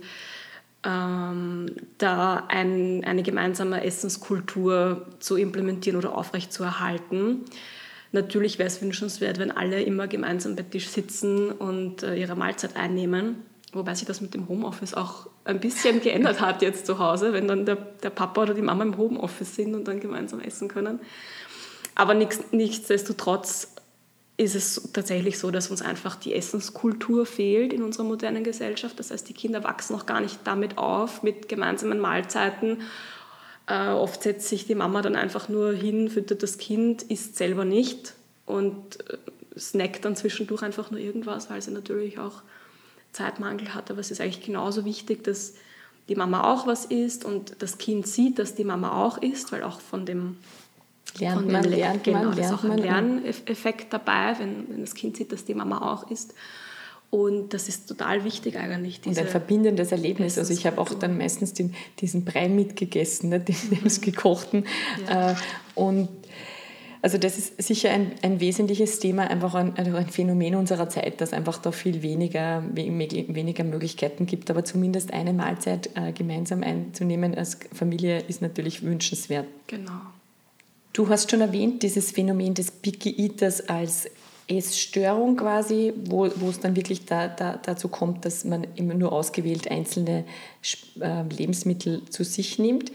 ähm, 0.85 1.67
da 1.99 2.45
ein, 2.49 3.05
eine 3.05 3.23
gemeinsame 3.23 3.85
Essenskultur 3.85 5.07
zu 5.21 5.37
implementieren 5.37 5.99
oder 5.99 6.17
aufrechtzuerhalten. 6.17 7.43
Natürlich 8.11 8.59
wäre 8.59 8.67
es 8.67 8.83
wünschenswert, 8.83 9.39
wenn 9.39 9.51
alle 9.51 9.83
immer 9.83 10.09
gemeinsam 10.09 10.57
bei 10.57 10.63
Tisch 10.63 10.89
sitzen 10.89 11.51
und 11.51 12.03
äh, 12.03 12.17
ihre 12.17 12.37
Mahlzeit 12.37 12.77
einnehmen. 12.77 13.37
Wobei 13.73 13.95
sich 13.95 14.07
das 14.07 14.21
mit 14.21 14.35
dem 14.35 14.49
Homeoffice 14.49 14.95
auch 14.95 15.29
ein 15.45 15.61
bisschen 15.61 16.01
geändert 16.03 16.41
hat 16.41 16.63
jetzt 16.63 16.87
zu 16.87 16.99
Hause, 16.99 17.33
wenn 17.33 17.49
dann 17.49 17.65
der, 17.65 17.77
der 17.77 18.11
Papa 18.11 18.43
oder 18.43 18.55
die 18.55 18.63
Mama 18.63 18.83
im 18.83 18.97
Homeoffice 18.97 19.55
sind 19.55 19.75
und 19.75 19.87
dann 19.89 20.01
gemeinsam 20.01 20.41
essen 20.41 20.69
können. 20.69 21.01
Aber 21.95 22.15
nichts, 22.15 22.41
nichtsdestotrotz 22.53 23.72
ist 24.43 24.55
es 24.55 24.91
tatsächlich 24.93 25.39
so, 25.39 25.51
dass 25.51 25.71
uns 25.71 25.83
einfach 25.83 26.17
die 26.17 26.35
Essenskultur 26.35 27.27
fehlt 27.27 27.73
in 27.73 27.83
unserer 27.83 28.05
modernen 28.05 28.45
Gesellschaft. 28.45 28.99
Das 28.99 29.11
heißt, 29.11 29.29
die 29.29 29.35
Kinder 29.35 29.65
wachsen 29.65 29.95
noch 29.95 30.07
gar 30.07 30.21
nicht 30.21 30.41
damit 30.45 30.79
auf, 30.79 31.23
mit 31.23 31.49
gemeinsamen 31.49 31.99
Mahlzeiten. 31.99 32.83
Äh, 33.67 33.89
oft 33.89 34.23
setzt 34.23 34.49
sich 34.49 34.67
die 34.67 34.75
Mama 34.75 35.03
dann 35.03 35.17
einfach 35.17 35.49
nur 35.49 35.73
hin, 35.73 36.09
füttert 36.09 36.43
das 36.43 36.59
Kind, 36.59 37.03
isst 37.03 37.37
selber 37.37 37.65
nicht 37.65 38.15
und 38.45 38.99
äh, 39.09 39.17
snackt 39.59 40.05
dann 40.05 40.17
zwischendurch 40.17 40.63
einfach 40.63 40.91
nur 40.91 41.01
irgendwas, 41.01 41.49
weil 41.49 41.63
sie 41.63 41.71
natürlich 41.71 42.19
auch 42.19 42.43
Zeitmangel 43.13 43.75
hat. 43.75 43.91
Aber 43.91 44.01
es 44.01 44.11
ist 44.11 44.21
eigentlich 44.21 44.45
genauso 44.45 44.85
wichtig, 44.85 45.25
dass 45.25 45.55
die 46.09 46.17
Mama 46.17 46.53
auch 46.53 46.67
was 46.67 46.85
isst 46.87 47.25
und 47.25 47.63
das 47.63 47.79
Kind 47.79 48.07
sieht, 48.07 48.39
dass 48.39 48.55
die 48.55 48.65
Mama 48.65 49.05
auch 49.05 49.19
isst, 49.19 49.53
weil 49.53 49.63
auch 49.63 49.81
von 49.81 50.05
dem 50.05 50.37
lernt 51.19 51.51
man, 51.51 51.65
lernt 51.65 52.05
genau, 52.05 52.25
man, 52.25 52.37
lernt 52.37 52.39
ist 52.39 52.53
auch 52.53 52.65
ein 52.65 52.79
Lerneffekt 52.79 53.93
dabei, 53.93 54.35
wenn, 54.39 54.69
wenn 54.69 54.81
das 54.81 54.95
Kind 54.95 55.17
sieht, 55.17 55.33
dass 55.33 55.45
die 55.45 55.55
Mama 55.55 55.93
auch 55.93 56.11
isst. 56.11 56.35
Und 57.11 57.53
das 57.53 57.69
ist 57.69 57.89
total 57.89 58.25
wichtig 58.25 58.57
eigentlich. 58.57 59.03
Und 59.05 59.19
ein 59.19 59.27
verbindendes 59.27 59.93
Erlebnis. 59.93 60.39
Also 60.39 60.55
ich 60.55 60.67
habe 60.67 60.81
auch 60.81 60.95
dann 60.95 61.19
meistens 61.19 61.53
den, 61.53 61.75
diesen 61.99 62.25
Brei 62.25 62.49
mitgegessen, 62.49 63.29
ne, 63.29 63.39
den 63.39 63.55
mhm. 63.69 64.01
gekochten. 64.01 64.65
Ja. 65.07 65.33
Äh, 65.33 65.35
und 65.75 66.09
also 67.03 67.19
das 67.19 67.37
ist 67.37 67.61
sicher 67.61 67.91
ein, 67.91 68.13
ein 68.23 68.41
wesentliches 68.41 68.99
Thema, 69.01 69.25
einfach 69.25 69.55
ein, 69.55 69.77
also 69.77 69.95
ein 69.95 70.07
Phänomen 70.07 70.55
unserer 70.55 70.89
Zeit, 70.89 71.21
dass 71.21 71.35
einfach 71.35 71.59
da 71.59 71.71
viel 71.71 72.01
weniger, 72.01 72.63
weniger 72.73 73.65
Möglichkeiten 73.65 74.25
gibt. 74.25 74.51
Aber 74.51 74.65
zumindest 74.65 75.13
eine 75.13 75.35
Mahlzeit 75.35 75.91
äh, 75.95 76.13
gemeinsam 76.13 76.63
einzunehmen 76.63 77.35
als 77.35 77.59
Familie 77.75 78.23
ist 78.27 78.41
natürlich 78.41 78.83
wünschenswert. 78.83 79.49
Genau. 79.67 80.01
Du 80.93 81.09
hast 81.09 81.31
schon 81.31 81.41
erwähnt, 81.41 81.83
dieses 81.83 82.13
Phänomen 82.13 82.55
des 82.55 82.71
Picky 82.71 83.15
Eaters 83.17 83.69
als 83.69 84.11
Essstörung 84.49 85.37
quasi, 85.37 85.95
wo, 86.05 86.29
wo 86.37 86.51
es 86.51 86.61
dann 86.61 86.77
wirklich 86.77 87.07
da, 87.07 87.29
da, 87.29 87.59
dazu 87.63 87.89
kommt, 87.89 88.25
dass 88.25 88.45
man 88.45 88.67
immer 88.75 88.95
nur 88.95 89.13
ausgewählt 89.13 89.71
einzelne 89.71 90.25
äh, 91.01 91.23
Lebensmittel 91.23 92.05
zu 92.11 92.25
sich 92.25 92.59
nimmt 92.59 92.93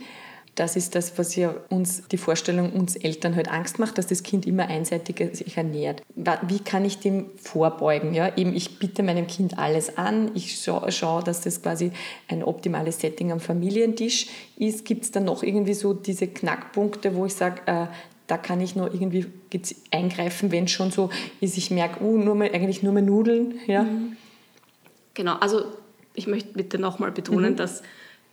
das 0.58 0.74
ist 0.74 0.94
das, 0.94 1.16
was 1.18 1.36
ja 1.36 1.54
uns, 1.68 2.08
die 2.08 2.16
Vorstellung 2.16 2.72
uns 2.72 2.96
Eltern 2.96 3.36
halt 3.36 3.48
Angst 3.48 3.78
macht, 3.78 3.96
dass 3.96 4.08
das 4.08 4.22
Kind 4.22 4.46
immer 4.46 4.66
einseitig 4.66 5.16
sich 5.36 5.56
ernährt. 5.56 6.02
Wie 6.14 6.58
kann 6.58 6.84
ich 6.84 6.98
dem 6.98 7.26
vorbeugen? 7.36 8.12
Ja, 8.12 8.36
eben 8.36 8.54
ich 8.54 8.78
bitte 8.78 9.02
meinem 9.02 9.26
Kind 9.26 9.58
alles 9.58 9.96
an, 9.96 10.32
ich 10.34 10.60
schaue, 10.60 10.90
schau, 10.90 11.22
dass 11.22 11.42
das 11.42 11.62
quasi 11.62 11.92
ein 12.26 12.42
optimales 12.42 13.00
Setting 13.00 13.30
am 13.30 13.40
Familientisch 13.40 14.26
ist. 14.56 14.84
Gibt 14.84 15.04
es 15.04 15.10
dann 15.12 15.24
noch 15.24 15.42
irgendwie 15.42 15.74
so 15.74 15.94
diese 15.94 16.26
Knackpunkte, 16.26 17.14
wo 17.14 17.26
ich 17.26 17.34
sage, 17.34 17.62
äh, 17.66 17.86
da 18.26 18.36
kann 18.36 18.60
ich 18.60 18.74
nur 18.74 18.92
irgendwie 18.92 19.26
eingreifen, 19.90 20.50
wenn 20.50 20.64
es 20.64 20.72
schon 20.72 20.90
so 20.90 21.08
ist, 21.40 21.56
ich 21.56 21.70
merke, 21.70 22.04
uh, 22.04 22.18
nur 22.18 22.34
mehr, 22.34 22.52
eigentlich 22.52 22.82
nur 22.82 22.92
mehr 22.92 23.02
Nudeln. 23.02 23.54
Ja? 23.66 23.84
Mhm. 23.84 24.16
Genau, 25.14 25.36
also 25.36 25.62
ich 26.14 26.26
möchte 26.26 26.52
bitte 26.52 26.78
nochmal 26.78 27.12
betonen, 27.12 27.52
mhm. 27.52 27.56
dass 27.56 27.82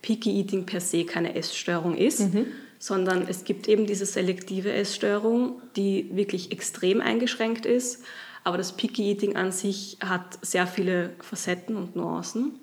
Picky 0.06 0.38
Eating 0.40 0.68
per 0.68 0.82
se 0.82 1.04
keine 1.04 1.34
Essstörung 1.34 1.98
ist, 1.98 2.32
mhm. 2.32 2.46
sondern 2.78 3.28
es 3.28 3.44
gibt 3.44 3.68
eben 3.68 3.88
diese 3.88 4.06
selektive 4.06 4.72
Essstörung, 4.72 5.64
die 5.76 6.16
wirklich 6.16 6.52
extrem 6.52 7.02
eingeschränkt 7.02 7.66
ist. 7.66 8.04
Aber 8.44 8.60
das 8.60 8.74
Picky 8.78 9.10
Eating 9.10 9.36
an 9.36 9.52
sich 9.52 9.98
hat 10.06 10.38
sehr 10.44 10.68
viele 10.68 11.16
Facetten 11.22 11.76
und 11.76 11.96
Nuancen. 11.96 12.60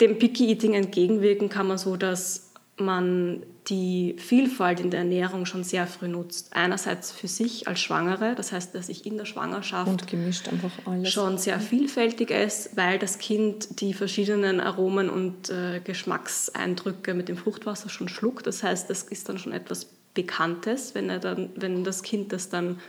Dem 0.00 0.18
Picky 0.18 0.48
Eating 0.48 0.74
entgegenwirken 0.74 1.48
kann 1.48 1.68
man 1.68 1.78
so, 1.78 1.94
dass 1.94 2.49
man 2.80 3.42
die 3.68 4.16
Vielfalt 4.18 4.80
in 4.80 4.90
der 4.90 5.00
Ernährung 5.00 5.46
schon 5.46 5.62
sehr 5.62 5.86
früh 5.86 6.08
nutzt. 6.08 6.48
Einerseits 6.52 7.12
für 7.12 7.28
sich 7.28 7.68
als 7.68 7.80
Schwangere, 7.80 8.34
das 8.34 8.52
heißt, 8.52 8.74
dass 8.74 8.88
ich 8.88 9.06
in 9.06 9.16
der 9.16 9.26
Schwangerschaft 9.26 10.06
schon 11.04 11.38
sehr 11.38 11.60
vielfältig 11.60 12.30
esse, 12.30 12.70
weil 12.76 12.98
das 12.98 13.18
Kind 13.18 13.80
die 13.80 13.94
verschiedenen 13.94 14.60
Aromen 14.60 15.08
und 15.08 15.50
äh, 15.50 15.80
Geschmackseindrücke 15.84 17.14
mit 17.14 17.28
dem 17.28 17.36
Fruchtwasser 17.36 17.88
schon 17.88 18.08
schluckt. 18.08 18.46
Das 18.46 18.62
heißt, 18.62 18.90
das 18.90 19.04
ist 19.04 19.28
dann 19.28 19.38
schon 19.38 19.52
etwas 19.52 19.86
Bekanntes, 20.14 20.94
wenn, 20.94 21.08
er 21.08 21.20
dann, 21.20 21.50
wenn 21.54 21.84
das 21.84 22.02
Kind 22.02 22.32
das 22.32 22.48
dann 22.48 22.80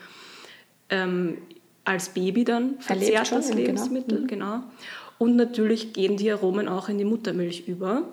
ähm, 0.90 1.38
als 1.84 2.10
Baby 2.10 2.44
dann 2.44 2.80
verzehrt, 2.80 3.28
schon, 3.28 3.38
das 3.38 3.50
genau. 3.50 3.62
Lebensmittel. 3.62 4.28
Genau. 4.28 4.56
genau. 4.56 4.64
Und 5.20 5.36
natürlich 5.36 5.94
gehen 5.94 6.18
die 6.18 6.32
Aromen 6.32 6.68
auch 6.68 6.90
in 6.90 6.98
die 6.98 7.06
Muttermilch 7.06 7.68
über. 7.68 8.08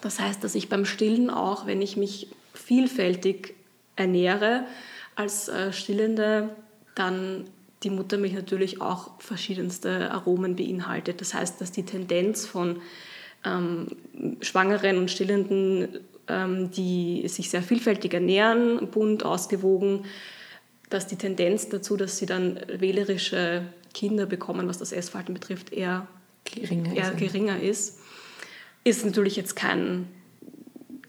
Das 0.00 0.20
heißt, 0.20 0.42
dass 0.44 0.54
ich 0.54 0.68
beim 0.68 0.84
Stillen 0.84 1.30
auch, 1.30 1.66
wenn 1.66 1.82
ich 1.82 1.96
mich 1.96 2.28
vielfältig 2.54 3.54
ernähre 3.96 4.64
als 5.14 5.48
äh, 5.48 5.72
Stillende, 5.72 6.54
dann 6.94 7.44
die 7.82 7.90
Muttermilch 7.90 8.32
natürlich 8.32 8.80
auch 8.80 9.10
verschiedenste 9.20 10.10
Aromen 10.10 10.56
beinhaltet. 10.56 11.20
Das 11.20 11.34
heißt, 11.34 11.60
dass 11.60 11.72
die 11.72 11.84
Tendenz 11.84 12.46
von 12.46 12.80
ähm, 13.44 13.88
Schwangeren 14.40 14.98
und 14.98 15.10
Stillenden, 15.10 16.00
ähm, 16.28 16.70
die 16.70 17.26
sich 17.28 17.50
sehr 17.50 17.62
vielfältig 17.62 18.14
ernähren, 18.14 18.88
bunt, 18.90 19.24
ausgewogen, 19.24 20.04
dass 20.88 21.06
die 21.06 21.16
Tendenz 21.16 21.68
dazu, 21.68 21.96
dass 21.96 22.18
sie 22.18 22.26
dann 22.26 22.60
wählerische 22.68 23.62
Kinder 23.92 24.26
bekommen, 24.26 24.68
was 24.68 24.78
das 24.78 24.92
Essverhalten 24.92 25.34
betrifft, 25.34 25.72
eher 25.72 26.06
geringer, 26.44 26.94
eher 26.94 27.12
ist, 27.12 27.18
geringer 27.18 27.60
ist 27.60 27.98
ist 28.86 29.04
natürlich 29.04 29.34
jetzt 29.34 29.56
kein, 29.56 30.06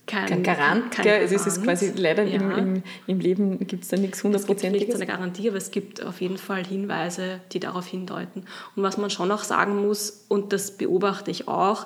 kein, 0.07 0.25
kein 0.25 0.43
Garant. 0.43 0.91
Kein 0.91 1.05
Garant. 1.05 1.31
Es 1.31 1.45
ist 1.45 1.63
quasi 1.63 1.91
leider 1.95 2.23
ja. 2.23 2.41
im, 2.41 2.51
im, 2.51 2.83
im, 3.05 3.19
Leben 3.19 3.67
gibt 3.67 3.83
es 3.83 3.89
da 3.89 3.97
nichts 3.97 4.23
hundertprozentiges. 4.23 4.81
Es 4.81 4.87
gibt 4.87 5.01
eine 5.01 5.05
Garantie, 5.05 5.47
aber 5.47 5.57
es 5.57 5.69
gibt 5.69 6.03
auf 6.03 6.19
jeden 6.19 6.39
Fall 6.39 6.65
Hinweise, 6.65 7.39
die 7.51 7.59
darauf 7.59 7.85
hindeuten. 7.85 8.45
Und 8.75 8.81
was 8.81 8.97
man 8.97 9.11
schon 9.11 9.31
auch 9.31 9.43
sagen 9.43 9.85
muss, 9.85 10.25
und 10.27 10.53
das 10.53 10.75
beobachte 10.75 11.29
ich 11.29 11.47
auch, 11.47 11.85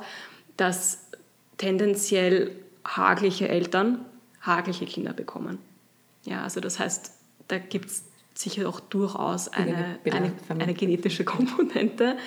dass 0.55 1.07
tendenziell 1.57 2.51
hagliche 2.85 3.49
Eltern 3.49 4.05
hagliche 4.41 4.85
Kinder 4.85 5.11
bekommen. 5.13 5.59
Ja, 6.23 6.43
also 6.43 6.61
das 6.61 6.79
heißt, 6.79 7.11
da 7.49 7.57
gibt 7.59 7.87
es 7.87 8.05
sicher 8.33 8.67
auch 8.69 8.79
durchaus 8.79 9.49
eine, 9.49 9.99
eine, 10.05 10.33
eine 10.47 10.73
genetische 10.73 11.25
Komponente. 11.25 12.17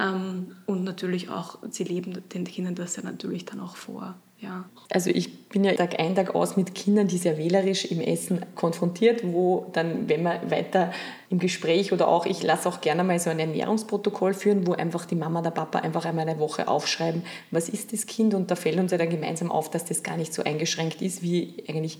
Ähm, 0.00 0.56
und 0.66 0.84
natürlich 0.84 1.28
auch, 1.28 1.58
sie 1.70 1.84
leben 1.84 2.22
den 2.30 2.44
Kindern 2.44 2.74
das 2.74 2.96
ja 2.96 3.02
natürlich 3.02 3.44
dann 3.44 3.60
auch 3.60 3.76
vor. 3.76 4.16
Ja. 4.40 4.64
Also 4.90 5.10
ich 5.10 5.48
bin 5.48 5.64
ja 5.64 5.74
Tag 5.74 6.00
ein, 6.00 6.14
Tag 6.14 6.34
aus 6.34 6.56
mit 6.56 6.74
Kindern, 6.74 7.08
die 7.08 7.18
sehr 7.18 7.36
wählerisch 7.36 7.84
im 7.84 8.00
Essen 8.00 8.46
konfrontiert, 8.54 9.20
wo 9.22 9.66
dann, 9.72 10.08
wenn 10.08 10.22
man 10.22 10.50
weiter 10.50 10.92
im 11.28 11.38
Gespräch 11.38 11.92
oder 11.92 12.08
auch, 12.08 12.24
ich 12.24 12.42
lasse 12.42 12.68
auch 12.68 12.80
gerne 12.80 13.04
mal 13.04 13.18
so 13.18 13.28
ein 13.28 13.38
Ernährungsprotokoll 13.38 14.32
führen, 14.32 14.66
wo 14.66 14.72
einfach 14.72 15.04
die 15.04 15.14
Mama, 15.14 15.42
der 15.42 15.50
Papa 15.50 15.80
einfach 15.80 16.06
einmal 16.06 16.26
eine 16.26 16.38
Woche 16.38 16.68
aufschreiben, 16.68 17.22
was 17.50 17.68
ist 17.68 17.92
das 17.92 18.06
Kind 18.06 18.32
und 18.32 18.50
da 18.50 18.56
fällt 18.56 18.78
uns 18.78 18.92
ja 18.92 18.98
dann 18.98 19.10
gemeinsam 19.10 19.52
auf, 19.52 19.70
dass 19.70 19.84
das 19.84 20.02
gar 20.02 20.16
nicht 20.16 20.32
so 20.32 20.42
eingeschränkt 20.42 21.02
ist, 21.02 21.22
wie 21.22 21.62
eigentlich 21.68 21.98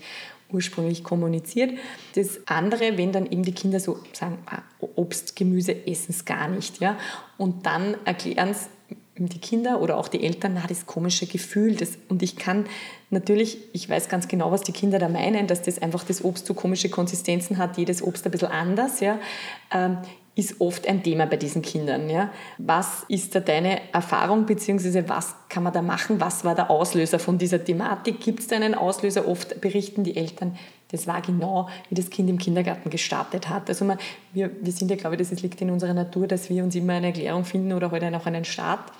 ursprünglich 0.51 1.03
kommuniziert. 1.03 1.77
Das 2.15 2.41
andere, 2.45 2.97
wenn 2.97 3.11
dann 3.11 3.25
eben 3.25 3.43
die 3.43 3.53
Kinder 3.53 3.79
so 3.79 3.99
sagen, 4.13 4.39
ah, 4.47 4.63
Obst, 4.95 5.35
Gemüse 5.35 5.85
essen 5.85 6.11
es 6.11 6.25
gar 6.25 6.47
nicht, 6.47 6.79
ja, 6.79 6.97
und 7.37 7.65
dann 7.65 7.95
erklären 8.03 8.49
es 8.49 8.67
die 9.29 9.39
Kinder 9.39 9.81
oder 9.81 9.97
auch 9.97 10.07
die 10.07 10.23
Eltern, 10.23 10.53
na, 10.55 10.63
das 10.67 10.85
komische 10.85 11.25
Gefühl. 11.25 11.75
Das, 11.75 11.97
und 12.09 12.23
ich 12.23 12.35
kann 12.35 12.65
natürlich, 13.09 13.57
ich 13.73 13.89
weiß 13.89 14.09
ganz 14.09 14.27
genau, 14.27 14.51
was 14.51 14.61
die 14.61 14.71
Kinder 14.71 14.99
da 14.99 15.09
meinen, 15.09 15.47
dass 15.47 15.61
das 15.61 15.81
einfach 15.81 16.03
das 16.03 16.23
Obst 16.23 16.45
so 16.45 16.53
komische 16.53 16.89
Konsistenzen 16.89 17.57
hat, 17.57 17.77
jedes 17.77 18.01
Obst 18.01 18.25
ein 18.25 18.31
bisschen 18.31 18.49
anders. 18.49 18.99
Ja. 18.99 19.19
Ähm, 19.71 19.97
ist 20.33 20.61
oft 20.61 20.87
ein 20.87 21.03
Thema 21.03 21.25
bei 21.25 21.35
diesen 21.35 21.61
Kindern. 21.61 22.09
Ja? 22.09 22.31
Was 22.57 23.03
ist 23.09 23.35
da 23.35 23.41
deine 23.41 23.93
Erfahrung, 23.93 24.45
beziehungsweise 24.45 25.07
was 25.09 25.35
kann 25.49 25.63
man 25.63 25.73
da 25.73 25.81
machen? 25.81 26.21
Was 26.21 26.45
war 26.45 26.55
der 26.55 26.69
Auslöser 26.69 27.19
von 27.19 27.37
dieser 27.37 27.63
Thematik? 27.63 28.21
Gibt 28.21 28.39
es 28.39 28.47
da 28.47 28.55
einen 28.55 28.75
Auslöser? 28.75 29.27
Oft 29.27 29.59
berichten 29.59 30.03
die 30.03 30.15
Eltern, 30.15 30.57
das 30.91 31.07
war 31.07 31.21
genau, 31.21 31.69
wie 31.89 31.95
das 31.95 32.09
Kind 32.09 32.29
im 32.29 32.37
Kindergarten 32.37 32.89
gestartet 32.89 33.49
hat. 33.49 33.69
Also 33.69 33.85
man, 33.85 33.97
wir, 34.33 34.51
wir 34.61 34.71
sind 34.71 34.91
ja, 34.91 34.97
glaube 34.97 35.15
ich, 35.15 35.29
das 35.29 35.41
liegt 35.41 35.61
in 35.61 35.69
unserer 35.69 35.93
Natur, 35.93 36.27
dass 36.27 36.49
wir 36.49 36.63
uns 36.63 36.75
immer 36.75 36.93
eine 36.93 37.07
Erklärung 37.07 37.45
finden 37.45 37.73
oder 37.73 37.91
heute 37.91 38.15
auch 38.15 38.25
einen 38.25 38.45
Start. 38.45 38.91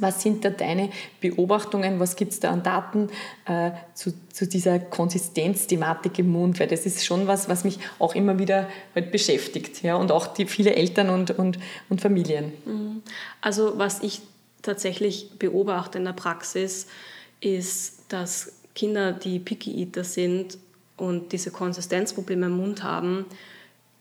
Was 0.00 0.22
sind 0.22 0.44
da 0.44 0.50
deine 0.50 0.90
Beobachtungen? 1.20 2.00
Was 2.00 2.16
gibt 2.16 2.32
es 2.32 2.40
da 2.40 2.50
an 2.50 2.64
Daten 2.64 3.10
äh, 3.46 3.70
zu, 3.94 4.12
zu, 4.32 4.48
dieser 4.48 4.80
Konsistenzthematik 4.80 6.18
im 6.18 6.30
Mund? 6.30 6.58
Weil 6.58 6.66
das 6.66 6.84
ist 6.84 7.04
schon 7.04 7.28
was, 7.28 7.48
was 7.48 7.62
mich 7.62 7.78
auch 8.00 8.16
immer 8.16 8.40
wieder 8.40 8.68
halt 8.96 9.12
beschäftigt. 9.12 9.84
Ja? 9.84 9.94
Und 9.94 10.10
auch 10.10 10.26
die 10.26 10.46
viele 10.46 10.74
Eltern 10.74 11.10
und, 11.10 11.30
und, 11.38 11.60
und 11.88 12.00
Familien. 12.00 12.52
Mhm. 12.64 13.02
Also 13.40 13.78
was 13.78 14.02
ich 14.02 14.22
tatsächlich 14.62 15.38
beobachte 15.38 15.98
in 15.98 16.04
der 16.04 16.12
Praxis, 16.12 16.88
ist, 17.40 18.04
dass 18.08 18.52
Kinder, 18.74 19.12
die 19.12 19.38
Picky 19.38 19.80
Eater 19.80 20.02
sind 20.02 20.58
und 20.96 21.32
diese 21.32 21.50
Konsistenzprobleme 21.50 22.46
im 22.46 22.56
Mund 22.56 22.82
haben, 22.82 23.26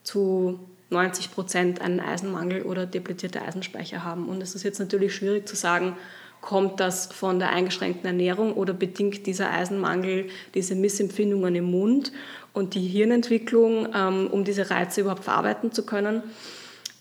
zu 0.03 0.59
90 0.89 1.31
Prozent 1.31 1.81
einen 1.81 1.99
Eisenmangel 1.99 2.63
oder 2.63 2.85
depletierte 2.85 3.41
Eisenspeicher 3.41 4.03
haben. 4.03 4.29
Und 4.29 4.41
es 4.41 4.55
ist 4.55 4.63
jetzt 4.63 4.79
natürlich 4.79 5.15
schwierig 5.15 5.47
zu 5.47 5.55
sagen, 5.55 5.95
kommt 6.41 6.79
das 6.79 7.07
von 7.07 7.39
der 7.39 7.49
eingeschränkten 7.49 8.05
Ernährung 8.05 8.53
oder 8.53 8.73
bedingt 8.73 9.25
dieser 9.25 9.49
Eisenmangel 9.49 10.27
diese 10.53 10.75
Missempfindungen 10.75 11.55
im 11.55 11.71
Mund 11.71 12.11
und 12.51 12.75
die 12.75 12.85
Hirnentwicklung, 12.85 13.87
ähm, 13.95 14.27
um 14.27 14.43
diese 14.43 14.69
Reize 14.69 15.01
überhaupt 15.01 15.23
verarbeiten 15.23 15.71
zu 15.71 15.85
können. 15.85 16.21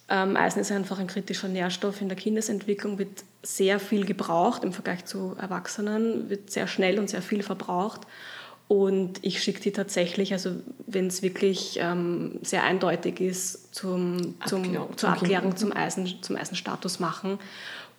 Ähm, 0.09 0.37
Eisen 0.37 0.61
ist 0.61 0.71
einfach 0.71 0.99
ein 0.99 1.09
kritischer 1.09 1.49
Nährstoff 1.49 2.01
in 2.01 2.09
der 2.09 2.17
Kindesentwicklung, 2.17 2.99
wird 2.99 3.25
sehr 3.43 3.81
viel 3.81 4.05
gebraucht 4.05 4.63
im 4.63 4.73
Vergleich 4.73 5.05
zu 5.07 5.35
Erwachsenen, 5.39 6.31
wird 6.31 6.51
sehr 6.51 6.69
schnell 6.69 6.99
und 7.01 7.11
sehr 7.11 7.23
viel 7.23 7.43
verbraucht. 7.43 8.03
Und 8.69 9.19
ich 9.23 9.43
schicke 9.43 9.61
die 9.61 9.73
tatsächlich, 9.73 10.33
also 10.33 10.53
wenn 10.87 11.07
es 11.07 11.23
wirklich 11.23 11.79
ähm, 11.81 12.39
sehr 12.43 12.65
eindeutig 12.65 13.21
ist, 13.21 13.75
zum, 13.75 14.35
zum, 14.47 14.63
Abklärung, 14.63 14.97
zur 14.97 15.09
Abklärung 15.11 15.57
zum, 15.57 15.73
Eisen, 15.73 16.23
zum 16.23 16.37
Eisenstatus 16.37 16.99
machen. 16.99 17.39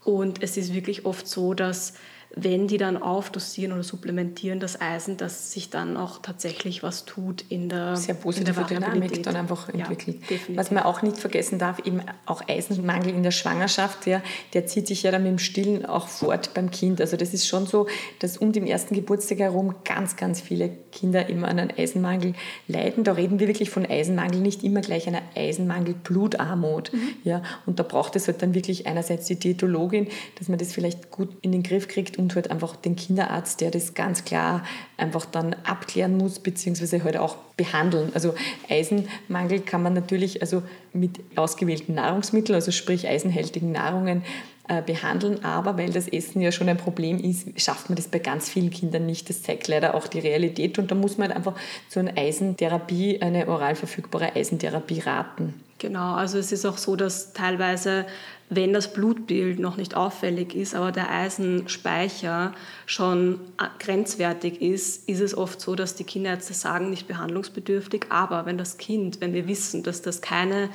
Und 0.03 0.41
es 0.41 0.57
ist 0.57 0.73
wirklich 0.73 1.05
oft 1.05 1.27
so, 1.27 1.53
dass 1.53 1.93
wenn 2.35 2.67
die 2.67 2.77
dann 2.77 2.97
aufdosieren 2.97 3.73
oder 3.73 3.83
supplementieren 3.83 4.59
das 4.59 4.81
Eisen, 4.81 5.17
dass 5.17 5.51
sich 5.51 5.69
dann 5.69 5.97
auch 5.97 6.19
tatsächlich 6.21 6.81
was 6.81 7.05
tut 7.05 7.45
in 7.49 7.69
der 7.69 7.95
Sehr 7.95 8.15
positive 8.15 8.59
in 8.59 8.67
der 8.67 8.79
Dynamik 8.79 9.23
dann 9.23 9.35
einfach 9.35 9.69
entwickelt. 9.69 10.17
Ja, 10.29 10.37
Was 10.55 10.71
man 10.71 10.83
auch 10.83 11.03
nicht 11.03 11.17
vergessen 11.17 11.59
darf, 11.59 11.79
eben 11.85 12.01
auch 12.25 12.41
Eisenmangel 12.47 13.09
in 13.09 13.21
der 13.21 13.31
Schwangerschaft, 13.31 14.07
der, 14.07 14.23
der 14.53 14.65
zieht 14.65 14.87
sich 14.87 15.03
ja 15.03 15.11
dann 15.11 15.23
mit 15.23 15.31
dem 15.31 15.39
Stillen 15.39 15.85
auch 15.85 16.07
fort 16.07 16.55
beim 16.55 16.71
Kind. 16.71 17.01
Also 17.01 17.17
das 17.17 17.33
ist 17.35 17.47
schon 17.47 17.67
so, 17.67 17.87
dass 18.19 18.37
um 18.37 18.51
den 18.51 18.65
ersten 18.65 18.95
Geburtstag 18.95 19.37
herum 19.37 19.75
ganz, 19.83 20.15
ganz 20.15 20.41
viele 20.41 20.69
Kinder 20.91 21.29
immer 21.29 21.47
an 21.49 21.59
einem 21.59 21.71
Eisenmangel 21.77 22.33
leiden. 22.67 23.03
Da 23.03 23.11
reden 23.11 23.39
wir 23.39 23.47
wirklich 23.47 23.69
von 23.69 23.85
Eisenmangel, 23.85 24.39
nicht 24.39 24.63
immer 24.63 24.81
gleich 24.81 25.07
einer 25.07 25.21
Eisenmangel-Blutarmut. 25.35 26.93
Mhm. 26.93 27.09
Ja, 27.23 27.43
und 27.67 27.77
da 27.79 27.83
braucht 27.83 28.15
es 28.15 28.27
halt 28.27 28.41
dann 28.41 28.55
wirklich 28.55 28.87
einerseits 28.87 29.27
die 29.27 29.35
Diätologin, 29.35 30.07
dass 30.39 30.49
man 30.49 30.57
das 30.57 30.73
vielleicht 30.73 31.11
gut 31.11 31.29
in 31.41 31.51
den 31.51 31.61
Griff 31.61 31.87
kriegt 31.87 32.22
und 32.23 32.35
halt 32.35 32.49
einfach 32.49 32.75
den 32.75 32.95
Kinderarzt, 32.95 33.61
der 33.61 33.71
das 33.71 33.93
ganz 33.93 34.25
klar 34.25 34.63
einfach 34.97 35.25
dann 35.25 35.55
abklären 35.63 36.17
muss, 36.17 36.39
beziehungsweise 36.39 37.03
halt 37.03 37.17
auch 37.17 37.35
behandeln. 37.57 38.11
Also 38.13 38.33
Eisenmangel 38.69 39.59
kann 39.59 39.83
man 39.83 39.93
natürlich 39.93 40.41
also 40.41 40.63
mit 40.93 41.19
ausgewählten 41.35 41.93
Nahrungsmitteln, 41.93 42.55
also 42.55 42.71
sprich 42.71 43.07
eisenhältigen 43.07 43.71
Nahrungen, 43.71 44.23
äh, 44.69 44.81
behandeln, 44.81 45.43
aber 45.43 45.77
weil 45.77 45.91
das 45.91 46.07
Essen 46.07 46.41
ja 46.41 46.53
schon 46.53 46.69
ein 46.69 46.77
Problem 46.77 47.19
ist, 47.19 47.59
schafft 47.61 47.89
man 47.89 47.97
das 47.97 48.07
bei 48.07 48.19
ganz 48.19 48.47
vielen 48.47 48.69
Kindern 48.69 49.05
nicht. 49.05 49.29
Das 49.29 49.43
zeigt 49.43 49.67
leider 49.67 49.93
auch 49.93 50.07
die 50.07 50.19
Realität 50.19 50.79
und 50.79 50.89
da 50.89 50.95
muss 50.95 51.17
man 51.17 51.27
halt 51.27 51.35
einfach 51.35 51.55
zu 51.89 51.99
einer 51.99 52.17
Eisentherapie, 52.17 53.21
eine 53.21 53.49
oral 53.49 53.75
verfügbare 53.75 54.37
Eisentherapie 54.37 55.01
raten. 55.01 55.53
Genau, 55.79 56.13
also 56.13 56.37
es 56.37 56.53
ist 56.53 56.65
auch 56.65 56.77
so, 56.77 56.95
dass 56.95 57.33
teilweise, 57.33 58.05
wenn 58.55 58.73
das 58.73 58.93
Blutbild 58.93 59.59
noch 59.59 59.77
nicht 59.77 59.95
auffällig 59.95 60.55
ist, 60.55 60.75
aber 60.75 60.91
der 60.91 61.09
Eisenspeicher 61.09 62.53
schon 62.85 63.39
grenzwertig 63.79 64.61
ist, 64.61 65.07
ist 65.07 65.19
es 65.19 65.35
oft 65.37 65.61
so, 65.61 65.75
dass 65.75 65.95
die 65.95 66.03
Kinderärzte 66.03 66.53
sagen, 66.53 66.89
nicht 66.89 67.07
behandlungsbedürftig, 67.07 68.07
aber 68.09 68.45
wenn 68.45 68.57
das 68.57 68.77
Kind, 68.77 69.21
wenn 69.21 69.33
wir 69.33 69.47
wissen, 69.47 69.83
dass 69.83 70.01
das 70.01 70.21
keine 70.21 70.69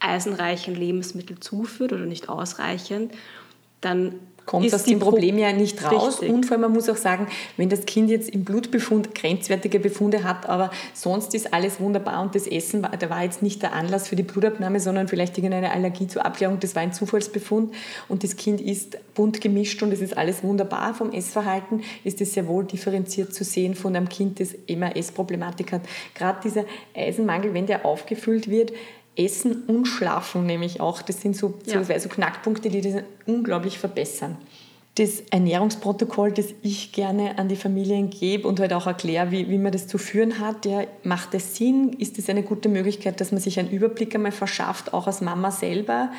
eisenreichen 0.00 0.74
Lebensmittel 0.74 1.40
zuführt 1.40 1.92
oder 1.92 2.06
nicht 2.06 2.28
ausreichend, 2.28 3.12
dann 3.80 4.14
kommt 4.48 4.72
aus 4.72 4.84
dem 4.84 4.98
Problem 4.98 5.36
ja 5.36 5.52
nicht 5.52 5.84
raus. 5.84 6.14
Richtig. 6.14 6.30
Und 6.30 6.46
vor 6.46 6.54
allem, 6.54 6.62
man 6.62 6.72
muss 6.72 6.88
auch 6.88 6.96
sagen, 6.96 7.28
wenn 7.58 7.68
das 7.68 7.84
Kind 7.84 8.08
jetzt 8.08 8.30
im 8.30 8.44
Blutbefund 8.44 9.14
grenzwertige 9.14 9.78
Befunde 9.78 10.24
hat, 10.24 10.48
aber 10.48 10.70
sonst 10.94 11.34
ist 11.34 11.52
alles 11.52 11.80
wunderbar 11.80 12.22
und 12.22 12.34
das 12.34 12.46
Essen, 12.46 12.82
war, 12.82 12.96
da 12.96 13.10
war 13.10 13.22
jetzt 13.22 13.42
nicht 13.42 13.62
der 13.62 13.74
Anlass 13.74 14.08
für 14.08 14.16
die 14.16 14.22
Blutabnahme, 14.22 14.80
sondern 14.80 15.06
vielleicht 15.06 15.36
irgendeine 15.36 15.70
Allergie 15.70 16.06
zur 16.06 16.24
Abklärung, 16.24 16.58
das 16.60 16.74
war 16.74 16.82
ein 16.82 16.94
Zufallsbefund 16.94 17.74
und 18.08 18.24
das 18.24 18.36
Kind 18.36 18.60
ist 18.60 18.96
bunt 19.14 19.40
gemischt 19.42 19.82
und 19.82 19.92
es 19.92 20.00
ist 20.00 20.16
alles 20.16 20.42
wunderbar 20.42 20.94
vom 20.94 21.12
Essverhalten, 21.12 21.82
ist 22.04 22.20
es 22.22 22.32
sehr 22.32 22.48
wohl 22.48 22.64
differenziert 22.64 23.34
zu 23.34 23.44
sehen 23.44 23.74
von 23.74 23.94
einem 23.94 24.08
Kind, 24.08 24.40
das 24.40 24.54
immer 24.66 24.96
Essproblematik 24.96 25.72
hat. 25.72 25.82
Gerade 26.14 26.38
dieser 26.42 26.64
Eisenmangel, 26.96 27.52
wenn 27.52 27.66
der 27.66 27.84
aufgefüllt 27.84 28.48
wird, 28.48 28.72
Essen 29.18 29.64
und 29.66 29.86
Schlafen 29.86 30.46
nämlich 30.46 30.80
auch. 30.80 31.02
Das 31.02 31.20
sind 31.20 31.36
so, 31.36 31.54
ja. 31.66 31.82
so, 31.82 31.98
so 31.98 32.08
Knackpunkte, 32.08 32.70
die 32.70 32.80
das 32.80 33.02
unglaublich 33.26 33.78
verbessern. 33.78 34.36
Das 34.94 35.20
Ernährungsprotokoll, 35.30 36.32
das 36.32 36.46
ich 36.62 36.92
gerne 36.92 37.38
an 37.38 37.48
die 37.48 37.56
Familien 37.56 38.10
gebe 38.10 38.48
und 38.48 38.58
halt 38.58 38.72
auch 38.72 38.86
erkläre, 38.86 39.30
wie, 39.30 39.48
wie 39.48 39.58
man 39.58 39.70
das 39.70 39.86
zu 39.86 39.98
führen 39.98 40.40
hat, 40.40 40.66
ja, 40.66 40.82
macht 41.04 41.34
es 41.34 41.56
Sinn? 41.56 41.92
Ist 41.92 42.18
es 42.18 42.28
eine 42.28 42.42
gute 42.42 42.68
Möglichkeit, 42.68 43.20
dass 43.20 43.30
man 43.30 43.40
sich 43.40 43.60
einen 43.60 43.70
Überblick 43.70 44.14
einmal 44.14 44.32
verschafft, 44.32 44.92
auch 44.94 45.06
als 45.06 45.20
Mama 45.20 45.50
selber? 45.50 46.10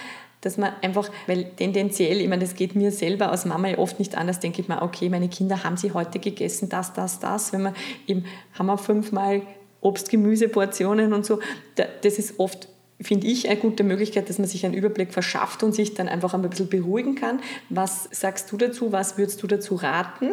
dass 0.41 0.57
man 0.57 0.71
einfach, 0.81 1.09
weil 1.27 1.51
tendenziell, 1.55 2.21
ich 2.21 2.29
meine, 2.29 2.43
das 2.43 2.55
geht 2.55 2.75
mir 2.75 2.91
selber 2.91 3.29
als 3.29 3.45
Mama 3.45 3.67
ja 3.67 3.77
oft 3.77 3.99
nicht 3.99 4.17
anders, 4.17 4.39
denke 4.39 4.61
ich 4.61 4.69
mir, 4.69 4.81
okay, 4.81 5.09
meine 5.09 5.27
Kinder 5.27 5.63
haben 5.63 5.75
sie 5.75 5.91
heute 5.91 6.19
gegessen, 6.19 6.69
das, 6.69 6.93
das, 6.93 7.19
das. 7.19 7.51
Wenn 7.51 7.63
man 7.63 7.75
eben, 8.07 8.23
haben 8.57 8.67
wir 8.67 8.77
fünfmal 8.77 9.41
Obst, 9.81 10.09
Gemüse, 10.09 10.47
Portionen 10.47 11.13
und 11.13 11.25
so, 11.25 11.39
das 11.75 12.17
ist 12.17 12.39
oft 12.39 12.69
finde 13.01 13.27
ich, 13.27 13.49
eine 13.49 13.59
gute 13.59 13.83
Möglichkeit, 13.83 14.29
dass 14.29 14.39
man 14.39 14.47
sich 14.47 14.65
einen 14.65 14.73
Überblick 14.73 15.13
verschafft 15.13 15.63
und 15.63 15.73
sich 15.73 15.93
dann 15.93 16.09
einfach 16.09 16.33
ein 16.33 16.41
bisschen 16.41 16.69
beruhigen 16.69 17.15
kann. 17.15 17.39
Was 17.69 18.09
sagst 18.11 18.51
du 18.51 18.57
dazu? 18.57 18.91
Was 18.91 19.17
würdest 19.17 19.41
du 19.41 19.47
dazu 19.47 19.75
raten? 19.75 20.31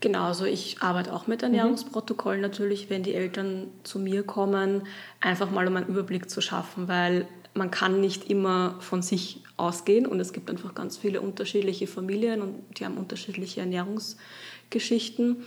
Genau, 0.00 0.24
also 0.26 0.44
ich 0.44 0.80
arbeite 0.80 1.12
auch 1.12 1.26
mit 1.26 1.42
Ernährungsprotokollen 1.42 2.40
natürlich, 2.40 2.88
wenn 2.88 3.02
die 3.02 3.14
Eltern 3.14 3.66
zu 3.82 3.98
mir 3.98 4.22
kommen, 4.22 4.82
einfach 5.20 5.50
mal 5.50 5.66
um 5.66 5.76
einen 5.76 5.88
Überblick 5.88 6.30
zu 6.30 6.40
schaffen, 6.40 6.86
weil 6.86 7.26
man 7.54 7.72
kann 7.72 8.00
nicht 8.00 8.30
immer 8.30 8.76
von 8.78 9.02
sich 9.02 9.42
ausgehen 9.56 10.06
und 10.06 10.20
es 10.20 10.32
gibt 10.32 10.50
einfach 10.50 10.74
ganz 10.74 10.96
viele 10.96 11.20
unterschiedliche 11.20 11.88
Familien 11.88 12.40
und 12.42 12.54
die 12.78 12.84
haben 12.84 12.96
unterschiedliche 12.96 13.60
Ernährungsgeschichten 13.60 15.42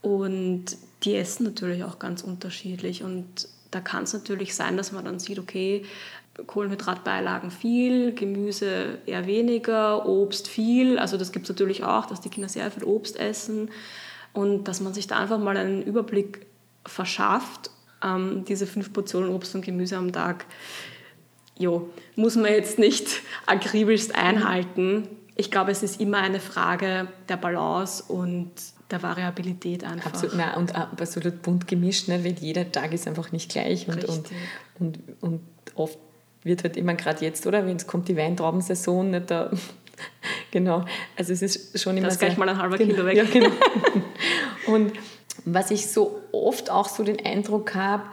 und 0.00 0.64
die 1.02 1.16
essen 1.16 1.44
natürlich 1.44 1.82
auch 1.82 1.98
ganz 1.98 2.22
unterschiedlich 2.22 3.02
und 3.02 3.48
da 3.70 3.80
kann 3.80 4.04
es 4.04 4.12
natürlich 4.12 4.54
sein, 4.54 4.76
dass 4.76 4.92
man 4.92 5.04
dann 5.04 5.18
sieht, 5.18 5.38
okay, 5.38 5.84
Kohlenhydratbeilagen 6.46 7.50
viel, 7.50 8.14
Gemüse 8.14 8.98
eher 9.06 9.26
weniger, 9.26 10.06
Obst 10.06 10.48
viel. 10.48 10.98
Also 10.98 11.16
das 11.16 11.32
gibt 11.32 11.44
es 11.44 11.50
natürlich 11.50 11.84
auch, 11.84 12.06
dass 12.06 12.20
die 12.20 12.28
Kinder 12.28 12.48
sehr 12.48 12.70
viel 12.70 12.84
Obst 12.84 13.18
essen 13.18 13.70
und 14.32 14.64
dass 14.64 14.80
man 14.80 14.94
sich 14.94 15.06
da 15.06 15.18
einfach 15.18 15.38
mal 15.38 15.56
einen 15.56 15.82
Überblick 15.82 16.46
verschafft. 16.86 17.70
Ähm, 18.02 18.44
diese 18.46 18.66
fünf 18.66 18.92
Portionen 18.92 19.30
Obst 19.30 19.54
und 19.54 19.64
Gemüse 19.64 19.96
am 19.96 20.12
Tag, 20.12 20.46
jo, 21.56 21.90
muss 22.14 22.36
man 22.36 22.52
jetzt 22.52 22.78
nicht 22.78 23.20
akribischst 23.46 24.14
einhalten. 24.14 25.08
Ich 25.34 25.50
glaube, 25.50 25.72
es 25.72 25.82
ist 25.82 26.00
immer 26.00 26.18
eine 26.18 26.40
Frage 26.40 27.08
der 27.28 27.36
Balance 27.36 28.04
und 28.06 28.52
der 28.90 29.02
Variabilität 29.02 29.84
einfach. 29.84 30.12
Absolut, 30.12 30.36
nein, 30.36 30.54
und 30.56 30.74
absolut 30.74 31.42
bunt 31.42 31.66
gemischt, 31.66 32.08
ne, 32.08 32.24
weil 32.24 32.34
jeder 32.40 32.70
Tag 32.70 32.92
ist 32.92 33.06
einfach 33.06 33.32
nicht 33.32 33.50
gleich 33.50 33.88
und, 33.88 34.04
und, 34.04 34.30
und, 34.78 34.98
und 35.20 35.40
oft 35.74 35.98
wird 36.42 36.62
halt 36.62 36.76
immer 36.76 36.94
gerade 36.94 37.24
jetzt, 37.24 37.46
oder? 37.46 37.66
Wenn 37.66 37.76
es 37.76 37.86
kommt 37.86 38.08
die 38.08 38.16
Weintraubensaison, 38.16 39.10
nicht 39.10 39.30
da, 39.30 39.50
genau. 40.50 40.84
Also 41.16 41.32
es 41.32 41.42
ist 41.42 41.78
schon 41.78 41.96
immer. 41.96 42.08
Das 42.08 42.18
gleich 42.18 42.36
mal 42.36 42.48
ein 42.48 42.58
halber 42.58 42.78
genau, 42.78 42.94
Kilo 42.94 43.06
weg. 43.06 43.16
Ja, 43.16 43.24
genau. 43.24 43.50
und 44.66 44.92
was 45.44 45.70
ich 45.70 45.86
so 45.88 46.22
oft 46.32 46.70
auch 46.70 46.88
so 46.88 47.02
den 47.04 47.24
Eindruck 47.24 47.74
habe, 47.74 48.04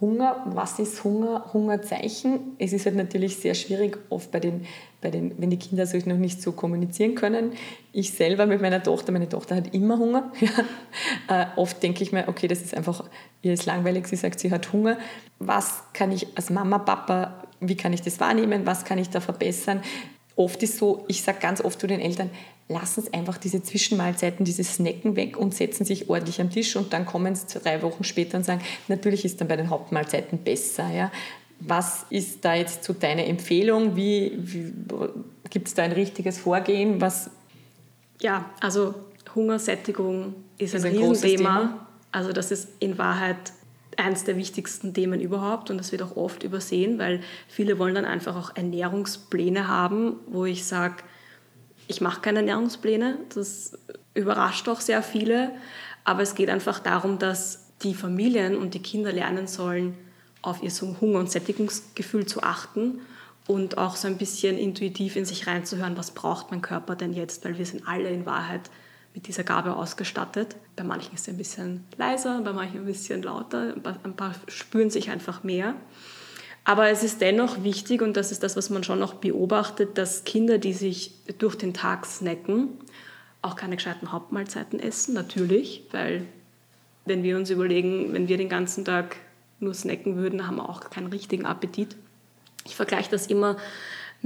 Hunger, 0.00 0.42
was 0.46 0.78
ist 0.78 1.04
Hunger? 1.04 1.50
Hungerzeichen. 1.52 2.56
Es 2.58 2.72
ist 2.72 2.84
halt 2.84 2.96
natürlich 2.96 3.36
sehr 3.36 3.54
schwierig, 3.54 3.96
oft 4.10 4.30
bei 4.30 4.40
den, 4.40 4.66
bei 5.00 5.10
den, 5.10 5.34
wenn 5.38 5.48
die 5.48 5.58
Kinder 5.58 5.86
sich 5.86 6.04
noch 6.04 6.18
nicht 6.18 6.42
so 6.42 6.52
kommunizieren 6.52 7.14
können. 7.14 7.52
Ich 7.92 8.12
selber 8.12 8.44
mit 8.44 8.60
meiner 8.60 8.82
Tochter, 8.82 9.12
meine 9.12 9.28
Tochter 9.28 9.56
hat 9.56 9.74
immer 9.74 9.98
Hunger. 9.98 10.32
Äh, 11.28 11.46
oft 11.56 11.82
denke 11.82 12.04
ich 12.04 12.12
mir, 12.12 12.28
okay, 12.28 12.46
das 12.46 12.60
ist 12.60 12.74
einfach, 12.74 13.02
ihr 13.42 13.52
ist 13.52 13.66
langweilig, 13.66 14.06
sie 14.06 14.14
sagt, 14.14 14.38
sie 14.38 14.52
hat 14.52 14.72
Hunger. 14.72 14.96
Was 15.40 15.82
kann 15.92 16.12
ich 16.12 16.28
als 16.36 16.50
Mama, 16.50 16.78
Papa, 16.78 17.42
wie 17.58 17.76
kann 17.76 17.92
ich 17.92 18.00
das 18.00 18.20
wahrnehmen? 18.20 18.64
Was 18.64 18.84
kann 18.84 18.98
ich 18.98 19.10
da 19.10 19.20
verbessern? 19.20 19.82
Oft 20.36 20.62
ist 20.62 20.78
so, 20.78 21.04
ich 21.08 21.22
sage 21.22 21.38
ganz 21.40 21.60
oft 21.60 21.80
zu 21.80 21.88
den 21.88 22.00
Eltern, 22.00 22.30
lassen 22.68 23.02
Sie 23.02 23.12
einfach 23.12 23.38
diese 23.38 23.62
Zwischenmahlzeiten, 23.62 24.44
diese 24.44 24.64
Snacken 24.64 25.16
weg 25.16 25.36
und 25.36 25.54
setzen 25.54 25.84
sich 25.84 26.08
ordentlich 26.08 26.40
am 26.40 26.50
Tisch 26.50 26.74
und 26.76 26.92
dann 26.92 27.06
kommen 27.06 27.34
Sie 27.34 27.46
drei 27.58 27.82
Wochen 27.82 28.04
später 28.04 28.38
und 28.38 28.44
sagen, 28.44 28.60
natürlich 28.88 29.24
ist 29.24 29.40
dann 29.40 29.48
bei 29.48 29.56
den 29.56 29.70
Hauptmahlzeiten 29.70 30.38
besser. 30.38 30.90
Ja. 30.90 31.12
Was 31.60 32.06
ist 32.10 32.44
da 32.44 32.54
jetzt 32.54 32.84
so 32.84 32.92
deine 32.92 33.26
Empfehlung? 33.26 33.96
Wie, 33.96 34.32
wie 34.36 34.72
gibt 35.48 35.68
es 35.68 35.74
da 35.74 35.84
ein 35.84 35.92
richtiges 35.92 36.38
Vorgehen? 36.38 37.00
Was 37.00 37.30
ja, 38.20 38.50
also 38.60 38.94
Hungersättigung 39.34 40.34
ist, 40.58 40.74
ist 40.74 40.84
ein, 40.84 40.92
ein 40.92 40.98
Riesenthema. 40.98 41.86
Also 42.12 42.32
das 42.32 42.50
ist 42.50 42.68
in 42.78 42.98
Wahrheit 42.98 43.52
eines 43.96 44.24
der 44.24 44.36
wichtigsten 44.36 44.92
Themen 44.92 45.20
überhaupt 45.20 45.70
und 45.70 45.78
das 45.78 45.92
wird 45.92 46.02
auch 46.02 46.16
oft 46.16 46.42
übersehen, 46.42 46.98
weil 46.98 47.20
viele 47.48 47.78
wollen 47.78 47.94
dann 47.94 48.04
einfach 48.04 48.36
auch 48.36 48.56
Ernährungspläne 48.56 49.68
haben, 49.68 50.16
wo 50.26 50.44
ich 50.44 50.64
sage, 50.64 50.96
ich 51.88 52.00
mache 52.00 52.20
keine 52.20 52.40
Ernährungspläne, 52.40 53.18
das 53.34 53.78
überrascht 54.14 54.68
auch 54.68 54.80
sehr 54.80 55.02
viele, 55.02 55.52
aber 56.04 56.22
es 56.22 56.34
geht 56.34 56.50
einfach 56.50 56.78
darum, 56.80 57.18
dass 57.18 57.66
die 57.82 57.94
Familien 57.94 58.56
und 58.56 58.74
die 58.74 58.82
Kinder 58.82 59.12
lernen 59.12 59.46
sollen, 59.46 59.96
auf 60.42 60.62
ihr 60.62 60.70
Hunger- 60.70 61.18
und 61.18 61.30
Sättigungsgefühl 61.30 62.26
zu 62.26 62.42
achten 62.42 63.00
und 63.46 63.78
auch 63.78 63.96
so 63.96 64.08
ein 64.08 64.16
bisschen 64.16 64.56
intuitiv 64.58 65.16
in 65.16 65.24
sich 65.24 65.46
reinzuhören, 65.46 65.96
was 65.96 66.12
braucht 66.12 66.50
mein 66.50 66.62
Körper 66.62 66.96
denn 66.96 67.12
jetzt, 67.12 67.44
weil 67.44 67.58
wir 67.58 67.66
sind 67.66 67.86
alle 67.86 68.10
in 68.10 68.26
Wahrheit 68.26 68.70
mit 69.14 69.28
dieser 69.28 69.44
Gabe 69.44 69.74
ausgestattet. 69.74 70.56
Bei 70.76 70.84
manchen 70.84 71.14
ist 71.14 71.22
es 71.22 71.28
ein 71.28 71.38
bisschen 71.38 71.84
leiser, 71.96 72.40
bei 72.42 72.52
manchen 72.52 72.80
ein 72.80 72.86
bisschen 72.86 73.22
lauter, 73.22 73.74
ein 74.04 74.16
paar 74.16 74.34
spüren 74.46 74.90
sich 74.90 75.10
einfach 75.10 75.42
mehr. 75.42 75.74
Aber 76.68 76.88
es 76.90 77.04
ist 77.04 77.20
dennoch 77.20 77.62
wichtig, 77.62 78.02
und 78.02 78.16
das 78.16 78.32
ist 78.32 78.42
das, 78.42 78.56
was 78.56 78.70
man 78.70 78.82
schon 78.82 78.98
noch 78.98 79.14
beobachtet, 79.14 79.96
dass 79.96 80.24
Kinder, 80.24 80.58
die 80.58 80.72
sich 80.72 81.12
durch 81.38 81.54
den 81.54 81.74
Tag 81.74 82.04
snacken, 82.04 82.70
auch 83.40 83.54
keine 83.54 83.76
gescheiten 83.76 84.10
Hauptmahlzeiten 84.10 84.80
essen, 84.80 85.14
natürlich, 85.14 85.84
weil 85.92 86.26
wenn 87.04 87.22
wir 87.22 87.36
uns 87.36 87.50
überlegen, 87.50 88.12
wenn 88.12 88.26
wir 88.26 88.36
den 88.36 88.48
ganzen 88.48 88.84
Tag 88.84 89.14
nur 89.60 89.74
snacken 89.74 90.16
würden, 90.16 90.48
haben 90.48 90.56
wir 90.56 90.68
auch 90.68 90.80
keinen 90.90 91.06
richtigen 91.06 91.46
Appetit. 91.46 91.94
Ich 92.64 92.74
vergleiche 92.74 93.12
das 93.12 93.28
immer 93.28 93.58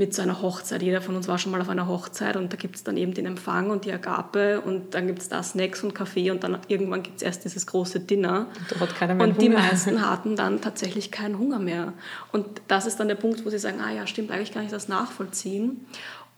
mit 0.00 0.14
so 0.14 0.22
einer 0.22 0.40
Hochzeit. 0.40 0.80
Jeder 0.80 1.02
von 1.02 1.14
uns 1.14 1.28
war 1.28 1.36
schon 1.36 1.52
mal 1.52 1.60
auf 1.60 1.68
einer 1.68 1.86
Hochzeit 1.86 2.34
und 2.36 2.50
da 2.50 2.56
gibt 2.56 2.74
es 2.74 2.84
dann 2.84 2.96
eben 2.96 3.12
den 3.12 3.26
Empfang 3.26 3.68
und 3.68 3.84
die 3.84 3.92
Agape 3.92 4.62
und 4.62 4.94
dann 4.94 5.06
gibt 5.06 5.18
es 5.18 5.28
da 5.28 5.42
Snacks 5.42 5.84
und 5.84 5.94
Kaffee 5.94 6.30
und 6.30 6.42
dann 6.42 6.56
irgendwann 6.68 7.02
gibt 7.02 7.18
es 7.18 7.22
erst 7.22 7.44
dieses 7.44 7.66
große 7.66 8.00
Dinner. 8.00 8.46
Und, 8.72 8.80
hat 8.80 8.94
keiner 8.96 9.14
mehr 9.14 9.26
und 9.26 9.32
Hunger. 9.34 9.42
die 9.42 9.48
meisten 9.50 10.10
hatten 10.10 10.36
dann 10.36 10.62
tatsächlich 10.62 11.10
keinen 11.10 11.38
Hunger 11.38 11.58
mehr. 11.58 11.92
Und 12.32 12.46
das 12.66 12.86
ist 12.86 12.98
dann 12.98 13.08
der 13.08 13.14
Punkt, 13.16 13.44
wo 13.44 13.50
sie 13.50 13.58
sagen, 13.58 13.82
ah 13.82 13.92
ja, 13.92 14.06
stimmt, 14.06 14.30
eigentlich 14.30 14.52
kann 14.52 14.64
ich 14.64 14.70
das 14.70 14.88
nachvollziehen. 14.88 15.84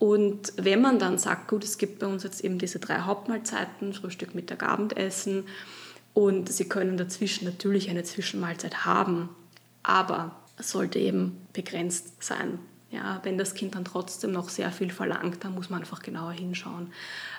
Und 0.01 0.55
wenn 0.57 0.81
man 0.81 0.98
dann 0.98 1.16
sagt, 1.16 1.46
gut, 1.46 1.62
es 1.62 1.79
gibt 1.79 2.01
bei 2.01 2.09
uns 2.09 2.25
jetzt 2.25 2.42
eben 2.42 2.59
diese 2.59 2.81
drei 2.81 3.03
Hauptmahlzeiten, 3.03 3.94
Frühstück, 3.94 4.35
Mittag, 4.35 4.64
Abendessen, 4.64 5.44
und 6.14 6.53
sie 6.53 6.68
können 6.68 6.96
dazwischen 6.96 7.44
natürlich 7.44 7.88
eine 7.88 8.03
Zwischenmahlzeit 8.03 8.85
haben, 8.85 9.31
aber 9.85 10.37
es 10.59 10.70
sollte 10.70 10.98
eben 10.98 11.46
begrenzt 11.53 12.22
sein. 12.22 12.59
Ja, 12.93 13.21
wenn 13.23 13.39
das 13.39 13.55
Kind 13.55 13.75
dann 13.75 13.87
trotzdem 13.87 14.33
noch 14.33 14.51
sehr 14.51 14.71
viel 14.71 14.91
verlangt, 14.91 15.43
dann 15.45 15.55
muss 15.55 15.71
man 15.71 15.81
einfach 15.81 16.03
genauer 16.03 16.33
hinschauen. 16.33 16.93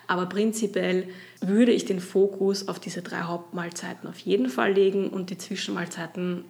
Aber 0.08 0.26
prinzipiell 0.26 1.08
würde 1.42 1.72
ich 1.72 1.86
den 1.86 2.00
Fokus 2.00 2.68
auf 2.68 2.80
diese 2.80 3.04
drei 3.04 3.22
Hauptmahlzeiten 3.22 4.10
auf 4.10 4.18
jeden 4.18 4.50
Fall 4.50 4.74
legen 4.74 5.10
und 5.10 5.30
die 5.30 5.38
Zwischenmahlzeiten 5.38 6.44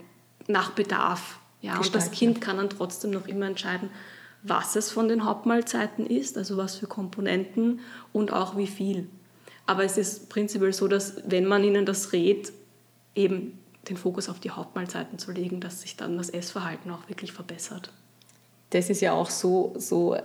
nach 0.48 0.72
Bedarf. 0.72 1.39
Ja, 1.62 1.78
und 1.80 1.94
das 1.94 2.12
Kind 2.12 2.39
kann 2.39 2.58
dann 2.58 2.70
trotzdem 2.70 3.12
noch 3.12 3.28
immer 3.28 3.46
entscheiden, 3.46 3.89
was 4.42 4.78
es 4.78 4.89
von 4.89 5.10
den 5.10 5.26
Hauptmahlzeiten 5.26 6.08
ist, 6.08 6.38
also 6.38 6.56
was 6.56 6.78
für 6.78 6.88
Komponenten 6.88 7.82
und 8.13 8.32
auch 8.32 8.56
wie 8.56 8.68
viel. 8.68 9.10
Aber 9.66 9.84
es 9.84 9.98
ist 9.98 10.30
prinzipiell 10.30 10.72
so, 10.72 10.88
dass 10.88 11.22
wenn 11.26 11.46
man 11.46 11.66
ihnen 11.66 11.86
das 11.86 12.13
rät, 12.13 12.54
eben 13.16 13.60
den 13.89 13.98
Fokus 13.98 14.30
auf 14.30 14.39
die 14.39 14.52
Hauptmahlzeiten 14.52 15.20
zu 15.20 15.34
legen, 15.34 15.60
dass 15.60 15.82
sich 15.82 15.98
dann 15.98 16.18
das 16.18 16.30
Essverhalten 16.30 16.89
auch 16.89 17.10
wirklich 17.10 17.34
verbessert 17.34 17.92
das 18.73 18.89
ist 18.89 19.01
ja 19.01 19.13
auch 19.13 19.29
so, 19.29 19.73
so 19.77 20.15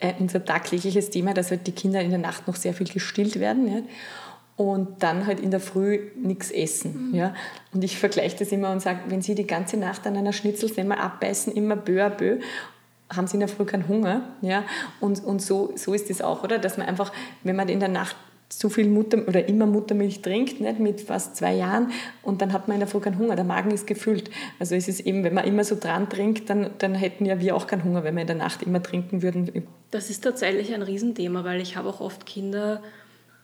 äh, 0.00 0.14
unser 0.18 0.44
tagtägliches 0.44 1.10
Thema, 1.10 1.34
dass 1.34 1.50
halt 1.50 1.66
die 1.66 1.72
Kinder 1.72 2.00
in 2.00 2.10
der 2.10 2.18
Nacht 2.18 2.46
noch 2.46 2.56
sehr 2.56 2.74
viel 2.74 2.88
gestillt 2.88 3.38
werden. 3.40 3.68
Ja? 3.68 3.82
und 4.58 5.04
dann 5.04 5.24
halt 5.24 5.38
in 5.38 5.52
der 5.52 5.60
Früh 5.60 6.10
nichts 6.16 6.50
essen. 6.50 7.10
Mhm. 7.10 7.14
Ja? 7.14 7.34
Und 7.72 7.84
ich 7.84 7.96
vergleiche 7.96 8.36
das 8.38 8.50
immer 8.50 8.72
und 8.72 8.82
sage, 8.82 8.98
wenn 9.06 9.22
Sie 9.22 9.36
die 9.36 9.46
ganze 9.46 9.76
Nacht 9.76 10.04
an 10.04 10.16
einer 10.16 10.32
Schnitzelsemmel 10.32 10.98
abbeißen, 10.98 11.52
immer 11.52 11.76
bö, 11.76 12.10
bö, 12.10 12.40
haben 13.08 13.28
Sie 13.28 13.34
in 13.34 13.40
der 13.40 13.48
Früh 13.48 13.64
keinen 13.64 13.86
Hunger. 13.86 14.22
Ja? 14.42 14.64
Und, 14.98 15.22
und 15.22 15.40
so, 15.40 15.72
so 15.76 15.94
ist 15.94 16.10
es 16.10 16.20
auch, 16.20 16.42
oder? 16.42 16.58
Dass 16.58 16.76
man 16.76 16.88
einfach, 16.88 17.12
wenn 17.44 17.54
man 17.54 17.68
in 17.68 17.78
der 17.78 17.88
Nacht 17.88 18.16
zu 18.48 18.70
viel 18.70 18.88
Mutter 18.88 19.18
oder 19.26 19.46
immer 19.48 19.66
Muttermilch 19.66 20.22
trinkt, 20.22 20.60
nicht, 20.60 20.80
mit 20.80 21.00
fast 21.02 21.36
zwei 21.36 21.54
Jahren, 21.54 21.90
und 22.22 22.40
dann 22.40 22.52
hat 22.52 22.66
man 22.66 22.76
in 22.76 22.80
der 22.80 22.88
Früh 22.88 23.00
keinen 23.00 23.18
Hunger, 23.18 23.36
der 23.36 23.44
Magen 23.44 23.70
ist 23.70 23.86
gefüllt. 23.86 24.30
Also 24.58 24.74
es 24.74 24.88
ist 24.88 25.00
eben, 25.00 25.22
wenn 25.22 25.34
man 25.34 25.44
immer 25.44 25.64
so 25.64 25.76
dran 25.78 26.08
trinkt, 26.08 26.48
dann, 26.48 26.70
dann 26.78 26.94
hätten 26.94 27.26
ja 27.26 27.40
wir 27.40 27.54
auch 27.54 27.66
keinen 27.66 27.84
Hunger, 27.84 28.04
wenn 28.04 28.14
wir 28.14 28.22
in 28.22 28.26
der 28.26 28.36
Nacht 28.36 28.62
immer 28.62 28.82
trinken 28.82 29.22
würden. 29.22 29.66
Das 29.90 30.08
ist 30.08 30.24
tatsächlich 30.24 30.72
ein 30.72 30.82
Riesenthema, 30.82 31.44
weil 31.44 31.60
ich 31.60 31.76
habe 31.76 31.88
auch 31.88 32.00
oft 32.00 32.24
Kinder, 32.24 32.82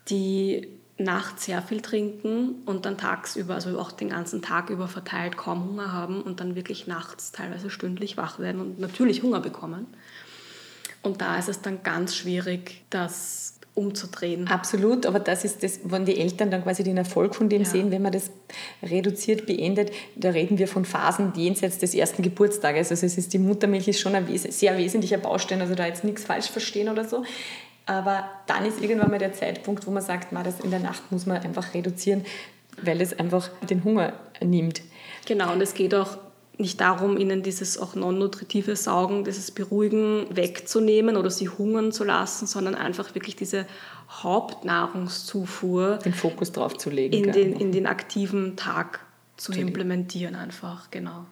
die 0.09 0.69
nachts 0.97 1.47
sehr 1.47 1.61
viel 1.61 1.81
trinken 1.81 2.62
und 2.67 2.87
dann 2.87 2.97
tagsüber, 2.97 3.55
also 3.55 3.79
auch 3.79 3.90
den 3.93 4.11
ganzen 4.11 4.43
Tag 4.43 4.71
über 4.71 4.87
verteilt 4.87 5.37
kaum 5.37 5.64
Hunger 5.64 5.93
haben 5.93 6.23
und 6.23 6.40
dann 6.40 6.55
wirklich 6.55 6.87
nachts 6.87 7.33
teilweise 7.33 7.69
stündlich 7.69 8.17
wach 8.17 8.38
werden 8.38 8.61
und 8.61 8.79
natürlich 8.79 9.23
Hunger 9.23 9.40
bekommen. 9.40 9.87
Und 11.03 11.21
da 11.21 11.37
ist 11.37 11.49
es 11.49 11.61
dann 11.61 11.83
ganz 11.83 12.17
schwierig, 12.17 12.83
das 12.90 13.54
umzudrehen. 13.75 14.47
Absolut, 14.47 15.05
aber 15.05 15.19
das 15.19 15.45
ist 15.45 15.63
das, 15.63 15.81
wenn 15.85 16.05
die 16.05 16.19
Eltern 16.19 16.51
dann 16.51 16.63
quasi 16.63 16.85
den 16.85 16.97
Erfolg 16.97 17.35
von 17.35 17.49
dem 17.49 17.63
ja. 17.63 17.69
sehen, 17.69 17.91
wenn 17.91 18.03
man 18.03 18.13
das 18.13 18.31
reduziert 18.83 19.47
beendet, 19.47 19.91
da 20.15 20.31
reden 20.31 20.59
wir 20.59 20.69
von 20.69 20.85
Phasen 20.85 21.33
jenseits 21.35 21.79
des 21.79 21.95
ersten 21.95 22.23
Geburtstages. 22.23 22.91
Also 22.91 23.07
es 23.07 23.19
ist, 23.19 23.33
die 23.33 23.39
Muttermilch 23.39 23.89
ist 23.89 24.01
schon 24.01 24.15
ein 24.15 24.27
sehr 24.37 24.79
wesentlicher 24.79 25.19
Baustein, 25.19 25.61
also 25.61 25.75
da 25.75 25.87
jetzt 25.87 26.05
nichts 26.05 26.25
falsch 26.25 26.51
verstehen 26.51 26.89
oder 26.89 27.05
so. 27.05 27.25
Aber 27.87 28.31
dann 28.47 28.65
ist 28.65 28.81
irgendwann 28.81 29.11
mal 29.11 29.19
der 29.19 29.33
Zeitpunkt, 29.33 29.87
wo 29.87 29.91
man 29.91 30.03
sagt, 30.03 30.33
man, 30.33 30.45
das 30.45 30.61
in 30.61 30.71
der 30.71 30.81
Nacht 30.81 31.11
muss 31.11 31.27
man 31.27 31.39
einfach 31.39 31.75
reduzieren, 31.75 32.25
weil 32.81 33.01
es 33.01 33.19
einfach 33.19 33.51
den 33.69 33.83
Hunger 33.85 34.15
nimmt. 34.43 34.83
Genau, 35.27 35.53
und 35.53 35.61
es 35.61 35.75
geht 35.75 35.95
auch 35.95 36.17
nicht 36.59 36.81
darum, 36.81 37.17
ihnen 37.17 37.43
dieses 37.43 37.79
auch 37.79 37.95
non-nutritive 37.95 38.77
Saugen, 38.77 39.25
dieses 39.25 39.51
Beruhigen 39.51 40.27
wegzunehmen 40.31 41.17
oder 41.17 41.31
sie 41.31 41.49
hungern 41.49 41.93
zu 41.93 42.05
lassen, 42.05 42.47
sondern 42.47 42.75
einfach 42.75 43.14
wirklich 43.14 43.37
diese 43.37 43.67
Hauptnahrungszufuhr 44.09 45.99
den 45.99 46.14
Fokus 46.14 46.53
drauf 46.53 46.77
zu 46.77 46.90
legen, 46.90 47.25
in, 47.25 47.33
den, 47.33 47.53
in 47.55 47.73
den 47.73 47.87
aktiven 47.87 48.57
Tag 48.57 49.01
zu, 49.37 49.53
zu 49.53 49.59
implementieren 49.59 50.37
einfach, 50.37 50.90
genau. 50.90 51.27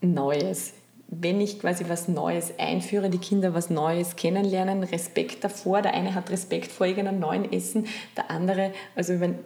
Neues. 0.00 0.72
Wenn 1.08 1.40
ich 1.40 1.60
quasi 1.60 1.86
was 1.88 2.08
Neues 2.08 2.52
einführe, 2.58 3.08
die 3.08 3.18
Kinder 3.18 3.54
was 3.54 3.70
Neues 3.70 4.16
kennenlernen, 4.16 4.82
Respekt 4.82 5.42
davor. 5.42 5.80
Der 5.80 5.94
eine 5.94 6.14
hat 6.14 6.30
Respekt 6.30 6.70
vor 6.70 6.86
irgendeinem 6.86 7.20
neuen 7.20 7.50
Essen, 7.50 7.86
der 8.16 8.30
andere, 8.30 8.72
also 8.94 9.18
wenn 9.20 9.38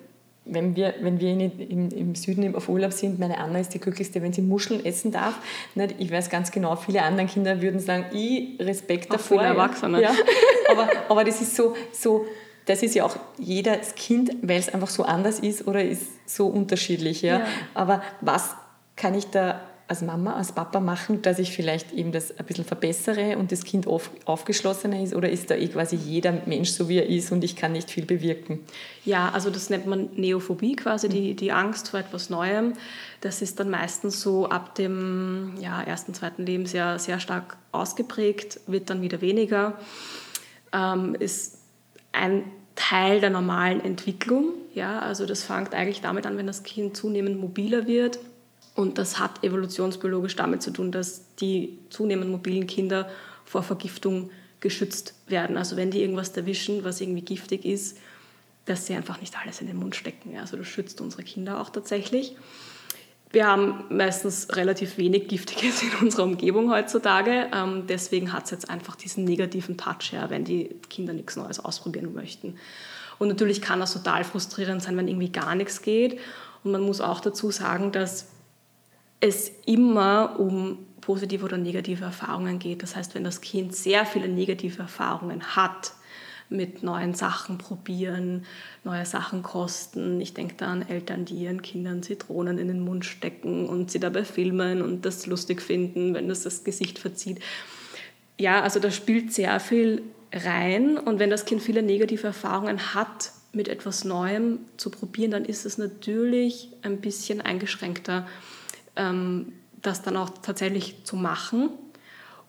wenn 0.45 0.75
wir, 0.75 0.95
wenn 1.01 1.21
wir 1.21 1.31
in, 1.31 1.41
im, 1.41 1.89
im 1.91 2.15
Süden 2.15 2.55
auf 2.55 2.69
Urlaub 2.69 2.93
sind, 2.93 3.19
meine 3.19 3.39
Anna 3.39 3.61
ist 3.61 3.75
die 3.75 3.79
glücklichste, 3.79 4.23
wenn 4.23 4.33
sie 4.33 4.43
Muscheln 4.43 4.85
essen 4.85 5.13
darf. 5.13 5.39
Nicht? 5.75 5.95
Ich 5.99 6.11
weiß 6.11 6.31
ganz 6.31 6.51
genau, 6.51 6.75
viele 6.77 7.03
andere 7.03 7.27
Kinder 7.27 7.63
würden 7.63 7.81
sagen, 7.81 8.07
ich 8.13 8.59
Respekt 8.61 9.07
auch 9.11 9.17
davor. 9.17 9.39
Viele 9.39 9.51
Erwachsene. 9.51 10.03
Ja. 10.03 10.11
Aber, 10.71 10.89
aber 11.09 11.25
das 11.25 11.43
ist 11.43 11.55
so, 11.55 11.77
so, 11.93 12.25
das 12.65 12.83
ist 12.83 12.95
ja 12.95 13.05
auch 13.05 13.17
jedes 13.37 13.95
Kind, 13.95 14.31
weil 14.41 14.59
es 14.59 14.73
einfach 14.73 14.89
so 14.89 15.03
anders 15.03 15.39
ist 15.39 15.67
oder 15.67 15.85
ist 15.85 16.07
so 16.25 16.47
unterschiedlich. 16.47 17.21
Ja? 17.21 17.41
ja. 17.41 17.47
Aber 17.75 18.03
was 18.23 18.55
kann 18.97 19.15
ich 19.15 19.27
da 19.27 19.61
als 19.93 20.01
Mama, 20.01 20.35
als 20.35 20.53
Papa 20.53 20.81
machen, 20.81 21.21
dass 21.21 21.39
ich 21.39 21.53
vielleicht 21.53 21.93
eben 21.93 22.13
das 22.13 22.39
ein 22.39 22.47
bisschen 22.47 22.65
verbessere 22.65 23.37
und 23.37 23.53
das 23.53 23.63
Kind 23.63 23.87
auf, 23.87 24.11
aufgeschlossener 24.25 25.03
ist? 25.03 25.15
Oder 25.15 25.29
ist 25.29 25.51
da 25.51 25.55
eh 25.55 25.69
quasi 25.69 25.97
jeder 25.97 26.33
Mensch 26.47 26.71
so, 26.71 26.89
wie 26.89 26.97
er 26.97 27.07
ist 27.07 27.31
und 27.31 27.45
ich 27.45 27.57
kann 27.57 27.73
nicht 27.73 27.91
viel 27.91 28.07
bewirken? 28.07 28.61
Ja, 29.05 29.31
also 29.31 29.51
das 29.51 29.69
nennt 29.69 29.87
man 29.87 30.09
Neophobie 30.17 30.77
quasi, 30.77 31.11
die, 31.11 31.35
die 31.35 31.53
Angst 31.53 31.91
vor 31.91 32.01
etwas 32.01 32.31
Neuem. 32.31 32.73
Das 33.21 33.43
ist 33.43 33.61
dann 33.61 33.69
meistens 33.69 34.23
so 34.23 34.49
ab 34.49 34.75
dem 34.77 35.57
ja, 35.61 35.83
ersten, 35.83 36.15
zweiten 36.15 36.47
Lebensjahr 36.47 36.99
sehr 36.99 37.21
stark 37.21 37.59
ausgeprägt, 37.71 38.61
wird 38.67 38.89
dann 38.89 39.03
wieder 39.03 39.21
weniger. 39.21 39.79
Ähm, 40.73 41.15
ist 41.17 41.59
ein 42.13 42.45
Teil 42.77 43.21
der 43.21 43.29
normalen 43.29 43.85
Entwicklung. 43.85 44.55
Ja, 44.75 45.01
also 45.01 45.27
das 45.27 45.45
fängt 45.45 45.75
eigentlich 45.75 46.01
damit 46.01 46.25
an, 46.25 46.39
wenn 46.39 46.47
das 46.47 46.63
Kind 46.63 46.97
zunehmend 46.97 47.39
mobiler 47.39 47.87
wird, 47.87 48.19
und 48.75 48.99
das 48.99 49.19
hat 49.19 49.45
evolutionsbiologisch 49.45 50.37
damit 50.37 50.63
zu 50.63 50.71
tun, 50.71 50.93
dass 50.93 51.35
die 51.37 51.79
zunehmend 51.91 52.31
mobilen 52.31 52.67
Kinder 52.67 53.09
vor 53.45 53.63
Vergiftung 53.63 54.31
geschützt 54.61 55.15
werden. 55.27 55.57
Also 55.57 55.77
wenn 55.77 55.91
die 55.91 56.01
irgendwas 56.01 56.31
erwischen, 56.37 56.85
was 56.85 57.01
irgendwie 57.01 57.23
giftig 57.23 57.65
ist, 57.65 57.99
dass 58.65 58.87
sie 58.87 58.95
einfach 58.95 59.21
nicht 59.21 59.37
alles 59.39 59.61
in 59.61 59.67
den 59.67 59.77
Mund 59.77 59.97
stecken. 59.97 60.39
Also 60.39 60.57
das 60.57 60.69
schützt 60.69 61.01
unsere 61.01 61.23
Kinder 61.23 61.61
auch 61.61 61.71
tatsächlich. 61.71 62.37
Wir 63.31 63.47
haben 63.47 63.85
meistens 63.89 64.55
relativ 64.55 64.99
wenig 64.99 65.27
Giftiges 65.29 65.83
in 65.83 65.95
unserer 66.01 66.25
Umgebung 66.25 66.71
heutzutage. 66.71 67.49
Ähm, 67.53 67.87
deswegen 67.89 68.33
hat 68.33 68.45
es 68.45 68.51
jetzt 68.53 68.71
einfach 68.71 68.95
diesen 68.95 69.25
negativen 69.25 69.77
Touch, 69.77 70.13
ja, 70.13 70.31
wenn 70.31 70.45
die 70.45 70.77
Kinder 70.89 71.13
nichts 71.13 71.37
Neues 71.37 71.59
ausprobieren 71.59 72.15
möchten. 72.15 72.57
Und 73.19 73.29
natürlich 73.29 73.63
kann 73.63 73.81
das 73.81 73.93
total 73.95 74.25
frustrierend 74.25 74.83
sein, 74.83 74.97
wenn 74.97 75.09
irgendwie 75.09 75.31
gar 75.31 75.55
nichts 75.55 75.83
geht. 75.83 76.19
Und 76.63 76.73
man 76.73 76.83
muss 76.83 77.01
auch 77.01 77.21
dazu 77.21 77.51
sagen, 77.51 77.91
dass 77.91 78.29
es 79.23 79.53
immer 79.67 80.39
um 80.39 80.79
positive 81.01 81.45
oder 81.45 81.57
negative 81.57 82.05
Erfahrungen 82.05 82.59
geht. 82.59 82.83
Das 82.83 82.97
heißt, 82.97 83.15
wenn 83.15 83.25
das 83.25 83.41
Kind 83.41 83.75
sehr 83.75 84.05
viele 84.05 84.29
negative 84.29 84.83
Erfahrungen 84.83 85.57
hat, 85.57 85.93
mit 86.49 86.83
neuen 86.83 87.15
Sachen 87.15 87.57
probieren, 87.57 88.45
neue 88.85 89.07
Sachen 89.07 89.43
kosten. 89.43 90.21
Ich 90.21 90.35
denke 90.35 90.55
da 90.59 90.73
an 90.73 90.87
Eltern, 90.87 91.25
die 91.25 91.37
ihren 91.37 91.63
Kindern 91.63 92.03
Zitronen 92.03 92.59
in 92.59 92.69
den 92.69 92.81
Mund 92.81 93.07
stecken 93.07 93.69
und 93.69 93.91
sie 93.91 94.01
dabei 94.01 94.25
filmen 94.25 94.83
und 94.83 95.07
das 95.07 95.27
lustig 95.27 95.63
finden, 95.63 96.13
wenn 96.13 96.29
das 96.29 96.43
das 96.43 96.63
Gesicht 96.63 96.99
verzieht. 96.99 97.41
ja, 98.39 98.61
also 98.61 98.81
da 98.81 98.91
spielt 98.91 99.33
sehr 99.33 99.59
viel 99.61 100.03
rein 100.33 100.99
und 100.99 101.21
wenn 101.21 101.31
das 101.31 101.47
Kind 101.47 101.63
viele 101.63 101.83
negative 101.83 102.27
Erfahrungen 102.27 102.95
hat, 102.95 103.33
mit 103.55 103.69
etwas 103.69 104.05
Neuem 104.05 104.61
zu 104.77 104.91
probieren, 104.91 105.31
dann 105.31 105.45
ist 105.45 105.65
es 105.65 105.79
natürlich 105.79 106.69
ein 106.83 107.01
bisschen 107.01 107.41
eingeschränkter, 107.41 108.27
das 108.95 110.03
dann 110.03 110.17
auch 110.17 110.31
tatsächlich 110.43 111.05
zu 111.05 111.17
machen. 111.17 111.71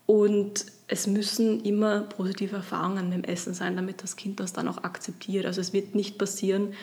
Und 0.06 0.66
es 0.88 1.08
müssen 1.08 1.62
immer 1.62 2.02
positive 2.02 2.58
Erfahrungen 2.58 3.10
mit 3.10 3.18
dem 3.20 3.24
Essen 3.24 3.54
sein, 3.54 3.76
damit 3.76 4.04
das 4.04 4.16
Kind 4.16 4.40
das 4.40 4.54
dann 4.54 4.68
auch 4.68 4.84
akzeptiert. 4.84 5.46
Also 5.46 5.62
es 5.62 5.74
wird 5.74 5.96
nicht 5.96 6.18
passieren, 6.18 6.74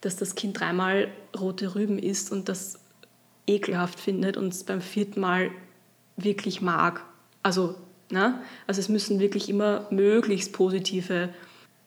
dass 0.00 0.16
das 0.16 0.34
Kind 0.34 0.58
dreimal 0.58 1.08
rote 1.38 1.74
Rüben 1.74 1.98
isst 1.98 2.32
und 2.32 2.48
das 2.48 2.78
ekelhaft 3.46 3.98
findet 3.98 4.36
und 4.36 4.52
es 4.54 4.64
beim 4.64 4.80
vierten 4.80 5.20
Mal 5.20 5.50
wirklich 6.16 6.62
mag. 6.62 7.02
Also, 7.42 7.74
ne? 8.10 8.40
also 8.66 8.80
es 8.80 8.88
müssen 8.88 9.18
wirklich 9.18 9.48
immer 9.48 9.86
möglichst 9.90 10.52
positive 10.52 11.30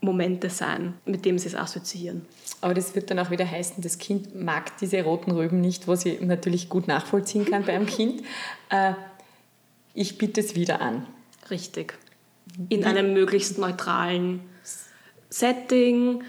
Momente 0.04 0.50
sein, 0.50 0.94
mit 1.06 1.26
denen 1.26 1.39
sie 1.39 1.48
es 1.48 1.56
assoziieren. 1.56 2.26
Aber 2.62 2.74
das 2.74 2.94
wird 2.94 3.10
dann 3.10 3.20
auch 3.20 3.32
wieder 3.32 3.50
heißen, 3.50 3.82
das 3.82 3.98
Kind 3.98 4.36
mag 4.36 4.78
diese 4.78 5.02
roten 5.04 5.32
Rüben 5.32 5.62
nicht, 5.62 5.88
was 5.88 6.06
ich 6.06 6.22
natürlich 6.22 6.70
gut 6.70 6.88
nachvollziehen 6.88 7.46
kann 7.46 7.66
bei 7.66 7.74
einem 7.74 7.88
Kind. 7.88 8.24
Äh, 8.70 8.94
ich 9.94 10.18
biete 10.18 10.42
es 10.42 10.56
wieder 10.56 10.82
an. 10.82 11.06
Richtig. 11.52 11.94
In 12.70 12.86
einem 12.86 13.13
möglichst 13.13 13.60
neutralen 13.60 14.39
Setting, 15.30 16.24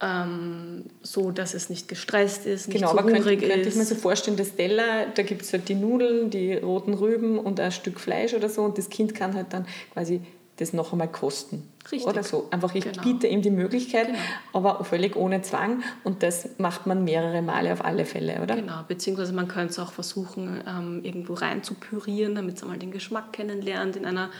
ähm, 0.00 0.84
so 1.02 1.32
dass 1.32 1.52
es 1.52 1.68
nicht 1.68 1.88
gestresst 1.88 2.46
ist, 2.46 2.68
nicht 2.68 2.78
genau, 2.78 2.92
so 2.92 2.98
aber 2.98 3.10
könnte, 3.10 3.36
könnte 3.36 3.68
ich 3.68 3.74
mir 3.74 3.84
so 3.84 3.94
vorstellen, 3.94 4.38
das 4.38 4.56
Teller, 4.56 5.06
da 5.14 5.22
gibt 5.22 5.42
es 5.42 5.52
halt 5.52 5.68
die 5.68 5.74
Nudeln, 5.74 6.30
die 6.30 6.54
roten 6.54 6.94
Rüben 6.94 7.38
und 7.38 7.60
ein 7.60 7.72
Stück 7.72 8.00
Fleisch 8.00 8.32
oder 8.32 8.48
so 8.48 8.62
und 8.62 8.78
das 8.78 8.88
Kind 8.88 9.14
kann 9.14 9.34
halt 9.34 9.52
dann 9.52 9.66
quasi 9.92 10.22
das 10.56 10.72
noch 10.72 10.92
einmal 10.92 11.10
kosten. 11.10 11.68
Richtig. 11.90 12.06
Oder 12.06 12.22
so. 12.22 12.48
Einfach, 12.50 12.74
ich 12.74 12.84
genau. 12.84 13.02
biete 13.02 13.26
ihm 13.26 13.42
die 13.42 13.50
Möglichkeit, 13.50 14.06
genau. 14.06 14.18
aber 14.52 14.84
völlig 14.84 15.14
ohne 15.14 15.42
Zwang. 15.42 15.82
Und 16.02 16.22
das 16.22 16.48
macht 16.58 16.86
man 16.86 17.04
mehrere 17.04 17.42
Male 17.42 17.72
auf 17.72 17.84
alle 17.84 18.04
Fälle, 18.04 18.40
oder? 18.42 18.56
Genau, 18.56 18.82
beziehungsweise 18.88 19.32
man 19.32 19.48
könnte 19.48 19.72
es 19.72 19.78
auch 19.78 19.92
versuchen, 19.92 20.62
ähm, 20.66 21.04
irgendwo 21.04 21.34
rein 21.34 21.62
zu 21.62 21.74
pürieren, 21.74 22.34
damit 22.34 22.56
es 22.56 22.62
einmal 22.62 22.78
den 22.78 22.90
Geschmack 22.90 23.32
kennenlernt, 23.32 23.96
in 23.96 24.06
einer 24.06 24.30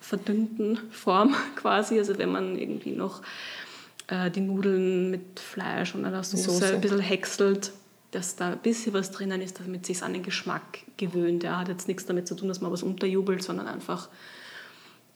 verdünnten 0.00 0.78
Form 0.90 1.34
quasi. 1.56 1.98
Also 1.98 2.18
wenn 2.18 2.30
man 2.30 2.56
irgendwie 2.56 2.92
noch 2.92 3.22
äh, 4.08 4.30
die 4.30 4.40
Nudeln 4.40 5.10
mit 5.10 5.40
Fleisch 5.40 5.94
und 5.94 6.04
einer 6.04 6.22
Soße, 6.22 6.50
Soße. 6.50 6.74
ein 6.74 6.80
bisschen 6.80 7.00
häckselt, 7.00 7.72
dass 8.10 8.36
da 8.36 8.50
ein 8.50 8.58
bisschen 8.58 8.92
was 8.92 9.10
drinnen 9.10 9.40
ist, 9.40 9.58
damit 9.58 9.82
es 9.82 9.86
sich 9.86 10.02
an 10.02 10.12
den 10.12 10.22
Geschmack 10.22 10.80
gewöhnt. 10.98 11.44
Er 11.44 11.58
hat 11.58 11.68
jetzt 11.68 11.88
nichts 11.88 12.04
damit 12.04 12.28
zu 12.28 12.34
tun, 12.34 12.48
dass 12.48 12.60
man 12.60 12.70
was 12.70 12.82
unterjubelt, 12.82 13.42
sondern 13.42 13.66
einfach 13.66 14.10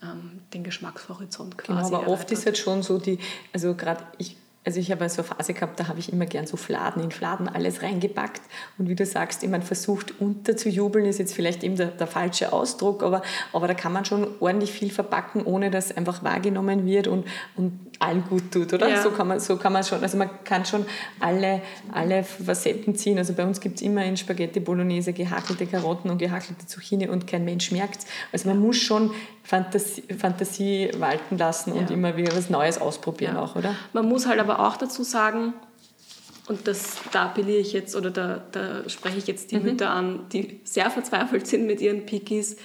ähm, 0.02 0.42
den 0.52 0.64
Geschmackshorizont 0.64 1.58
quasi. 1.58 1.72
Genau, 1.72 1.86
aber 1.86 1.96
erweitert. 2.04 2.20
oft 2.20 2.32
ist 2.32 2.46
halt 2.46 2.58
schon 2.58 2.82
so 2.82 2.98
die, 2.98 3.18
also 3.52 3.74
gerade 3.74 4.04
ich 4.18 4.36
also 4.66 4.80
ich 4.80 4.90
habe 4.90 5.08
so 5.08 5.22
eine 5.22 5.28
Phase 5.28 5.54
gehabt, 5.54 5.78
da 5.78 5.86
habe 5.86 6.00
ich 6.00 6.12
immer 6.12 6.26
gern 6.26 6.48
so 6.48 6.56
Fladen 6.56 7.00
in 7.00 7.12
Fladen 7.12 7.48
alles 7.48 7.84
reingepackt. 7.84 8.42
Und 8.78 8.88
wie 8.88 8.96
du 8.96 9.06
sagst, 9.06 9.46
man 9.46 9.62
versucht 9.62 10.20
unterzujubeln, 10.20 11.06
ist 11.06 11.20
jetzt 11.20 11.34
vielleicht 11.34 11.62
eben 11.62 11.76
der, 11.76 11.86
der, 11.86 12.08
falsche 12.08 12.52
Ausdruck, 12.52 13.04
aber, 13.04 13.22
aber 13.52 13.68
da 13.68 13.74
kann 13.74 13.92
man 13.92 14.04
schon 14.04 14.26
ordentlich 14.40 14.72
viel 14.72 14.90
verpacken, 14.90 15.44
ohne 15.44 15.70
dass 15.70 15.96
einfach 15.96 16.24
wahrgenommen 16.24 16.84
wird 16.84 17.06
und, 17.06 17.26
und 17.54 17.78
allen 18.00 18.24
gut 18.24 18.50
tut, 18.50 18.72
oder? 18.72 18.88
Ja. 18.88 19.02
So, 19.02 19.12
kann 19.12 19.28
man, 19.28 19.38
so 19.38 19.56
kann 19.56 19.72
man 19.72 19.84
schon, 19.84 20.02
also 20.02 20.18
man 20.18 20.30
kann 20.42 20.64
schon 20.64 20.84
alle, 21.20 21.62
alle 21.92 22.24
Facetten 22.24 22.96
ziehen. 22.96 23.18
Also 23.18 23.34
bei 23.34 23.44
uns 23.44 23.60
gibt 23.60 23.76
es 23.76 23.82
immer 23.82 24.04
in 24.04 24.16
Spaghetti 24.16 24.58
Bolognese 24.58 25.12
gehackelte 25.12 25.66
Karotten 25.66 26.10
und 26.10 26.18
gehackelte 26.18 26.66
Zucchini 26.66 27.08
und 27.08 27.28
kein 27.28 27.44
Mensch 27.44 27.70
merkt 27.70 28.00
es. 28.00 28.06
Also 28.32 28.48
man 28.48 28.58
muss 28.58 28.78
schon 28.78 29.12
Fantasie, 29.46 30.02
Fantasie 30.18 30.90
walten 30.98 31.38
lassen 31.38 31.72
und 31.72 31.88
ja. 31.90 31.94
immer 31.94 32.16
wieder 32.16 32.36
was 32.36 32.50
Neues 32.50 32.78
ausprobieren 32.78 33.36
ja. 33.36 33.42
auch, 33.42 33.54
oder? 33.54 33.74
Man 33.92 34.08
muss 34.08 34.26
halt 34.26 34.40
aber 34.40 34.58
auch 34.60 34.76
dazu 34.76 35.04
sagen, 35.04 35.54
und 36.48 36.66
das, 36.66 36.96
da 37.12 37.26
appelliere 37.26 37.58
ich 37.58 37.72
jetzt 37.72 37.96
oder 37.96 38.10
da, 38.10 38.42
da 38.52 38.88
spreche 38.88 39.18
ich 39.18 39.26
jetzt 39.26 39.50
die 39.50 39.56
mhm. 39.56 39.64
Mütter 39.64 39.90
an, 39.90 40.26
die 40.32 40.60
sehr 40.64 40.90
verzweifelt 40.90 41.46
sind 41.46 41.66
mit 41.66 41.80
ihren 41.80 42.06
Pikis. 42.06 42.56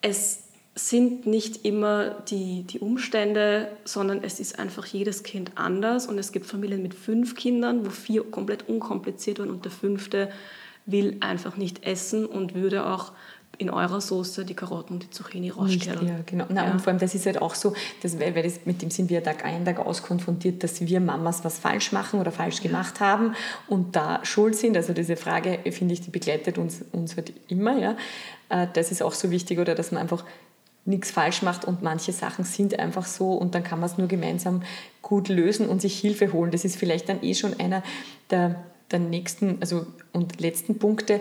Es 0.00 0.44
sind 0.74 1.26
nicht 1.26 1.64
immer 1.64 2.10
die, 2.28 2.64
die 2.64 2.80
Umstände, 2.80 3.68
sondern 3.84 4.22
es 4.22 4.40
ist 4.40 4.58
einfach 4.58 4.84
jedes 4.86 5.22
Kind 5.22 5.52
anders. 5.54 6.06
Und 6.06 6.18
es 6.18 6.32
gibt 6.32 6.46
Familien 6.46 6.82
mit 6.82 6.94
fünf 6.94 7.34
Kindern, 7.34 7.86
wo 7.86 7.90
vier 7.90 8.24
komplett 8.24 8.68
unkompliziert 8.68 9.38
waren 9.38 9.50
und 9.50 9.64
der 9.64 9.72
fünfte 9.72 10.30
will 10.84 11.16
einfach 11.20 11.56
nicht 11.56 11.84
essen 11.84 12.26
und 12.26 12.54
würde 12.54 12.86
auch 12.86 13.12
in 13.58 13.70
eurer 13.70 14.00
Soße 14.00 14.44
die 14.44 14.54
Karotten 14.54 14.94
und 14.94 15.02
die 15.02 15.10
Zucchini 15.10 15.50
rausstellen. 15.50 16.06
Ja, 16.06 16.14
genau. 16.24 16.46
Na, 16.48 16.66
ja. 16.66 16.72
Und 16.72 16.80
vor 16.80 16.88
allem, 16.88 16.98
das 16.98 17.14
ist 17.14 17.26
halt 17.26 17.40
auch 17.40 17.54
so, 17.54 17.74
dass, 18.02 18.18
weil, 18.18 18.32
das, 18.42 18.60
mit 18.64 18.82
dem 18.82 18.90
sind 18.90 19.10
wir 19.10 19.22
Tag 19.22 19.44
ein, 19.44 19.64
Tag 19.64 19.78
aus 19.78 20.02
konfrontiert, 20.02 20.62
dass 20.62 20.80
wir 20.80 21.00
Mamas 21.00 21.44
was 21.44 21.58
falsch 21.58 21.92
machen 21.92 22.20
oder 22.20 22.32
falsch 22.32 22.62
gemacht 22.62 23.00
haben 23.00 23.34
und 23.68 23.96
da 23.96 24.20
schuld 24.24 24.56
sind. 24.56 24.76
Also 24.76 24.92
diese 24.92 25.16
Frage, 25.16 25.58
finde 25.70 25.94
ich, 25.94 26.00
die 26.00 26.10
begleitet 26.10 26.58
uns, 26.58 26.84
uns 26.92 27.16
halt 27.16 27.32
immer. 27.48 27.78
Ja. 27.78 27.96
Äh, 28.48 28.66
das 28.72 28.90
ist 28.90 29.02
auch 29.02 29.12
so 29.12 29.30
wichtig, 29.30 29.58
oder 29.58 29.74
dass 29.74 29.92
man 29.92 30.02
einfach 30.02 30.24
nichts 30.86 31.10
falsch 31.10 31.42
macht 31.42 31.64
und 31.64 31.82
manche 31.82 32.12
Sachen 32.12 32.44
sind 32.44 32.78
einfach 32.78 33.06
so 33.06 33.32
und 33.32 33.54
dann 33.54 33.64
kann 33.64 33.80
man 33.80 33.90
es 33.90 33.98
nur 33.98 34.06
gemeinsam 34.06 34.62
gut 35.02 35.28
lösen 35.28 35.68
und 35.68 35.82
sich 35.82 35.98
Hilfe 35.98 36.32
holen. 36.32 36.52
Das 36.52 36.64
ist 36.64 36.76
vielleicht 36.76 37.08
dann 37.08 37.22
eh 37.22 37.34
schon 37.34 37.58
einer 37.58 37.82
der, 38.30 38.64
der 38.90 39.00
nächsten 39.00 39.58
also, 39.60 39.86
und 40.12 40.40
letzten 40.40 40.78
Punkte, 40.78 41.20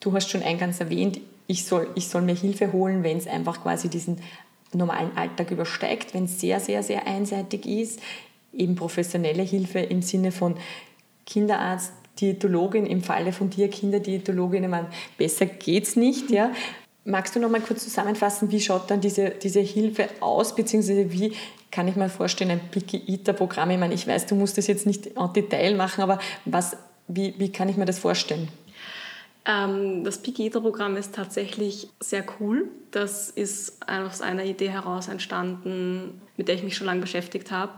Du 0.00 0.12
hast 0.14 0.30
schon 0.30 0.42
eingangs 0.42 0.80
erwähnt, 0.80 1.20
ich 1.46 1.64
soll, 1.64 1.88
ich 1.94 2.08
soll 2.08 2.22
mir 2.22 2.34
Hilfe 2.34 2.72
holen, 2.72 3.02
wenn 3.02 3.18
es 3.18 3.26
einfach 3.26 3.62
quasi 3.62 3.88
diesen 3.88 4.18
normalen 4.72 5.16
Alltag 5.16 5.50
übersteigt, 5.50 6.14
wenn 6.14 6.24
es 6.24 6.40
sehr, 6.40 6.60
sehr, 6.60 6.82
sehr 6.82 7.06
einseitig 7.06 7.66
ist. 7.66 8.00
Eben 8.52 8.76
professionelle 8.76 9.42
Hilfe 9.42 9.80
im 9.80 10.00
Sinne 10.00 10.32
von 10.32 10.56
Kinderarzt, 11.26 11.92
Diätologin, 12.20 12.86
im 12.86 13.02
Falle 13.02 13.32
von 13.32 13.50
dir 13.50 13.68
Kinderdiätologin, 13.68 14.64
ich 14.64 14.70
meine, 14.70 14.88
besser 15.18 15.46
es 15.66 15.96
nicht. 15.96 16.30
Ja. 16.30 16.52
Magst 17.04 17.34
du 17.34 17.40
noch 17.40 17.50
mal 17.50 17.60
kurz 17.60 17.84
zusammenfassen, 17.84 18.50
wie 18.50 18.60
schaut 18.60 18.90
dann 18.90 19.00
diese, 19.00 19.30
diese 19.30 19.60
Hilfe 19.60 20.08
aus, 20.20 20.54
beziehungsweise 20.54 21.12
wie 21.12 21.32
kann 21.70 21.88
ich 21.88 21.96
mir 21.96 22.08
vorstellen, 22.08 22.50
ein 22.50 22.60
Picky 22.70 23.02
Eater 23.06 23.32
Programm? 23.32 23.70
Ich 23.70 23.78
meine, 23.78 23.94
ich 23.94 24.06
weiß, 24.06 24.26
du 24.26 24.34
musst 24.34 24.58
das 24.58 24.66
jetzt 24.66 24.86
nicht 24.86 25.06
en 25.16 25.32
Detail 25.32 25.76
machen, 25.76 26.02
aber 26.02 26.18
was, 26.44 26.76
wie, 27.08 27.34
wie 27.38 27.50
kann 27.50 27.68
ich 27.68 27.76
mir 27.76 27.86
das 27.86 27.98
vorstellen? 27.98 28.48
Ähm, 29.46 30.04
das 30.04 30.18
Pigita-Programm 30.18 30.96
ist 30.96 31.14
tatsächlich 31.14 31.88
sehr 32.00 32.24
cool. 32.38 32.68
Das 32.90 33.30
ist 33.30 33.78
aus 33.88 34.20
einer 34.20 34.44
Idee 34.44 34.70
heraus 34.70 35.08
entstanden, 35.08 36.20
mit 36.36 36.48
der 36.48 36.54
ich 36.54 36.62
mich 36.62 36.76
schon 36.76 36.86
lange 36.86 37.00
beschäftigt 37.00 37.50
habe. 37.50 37.72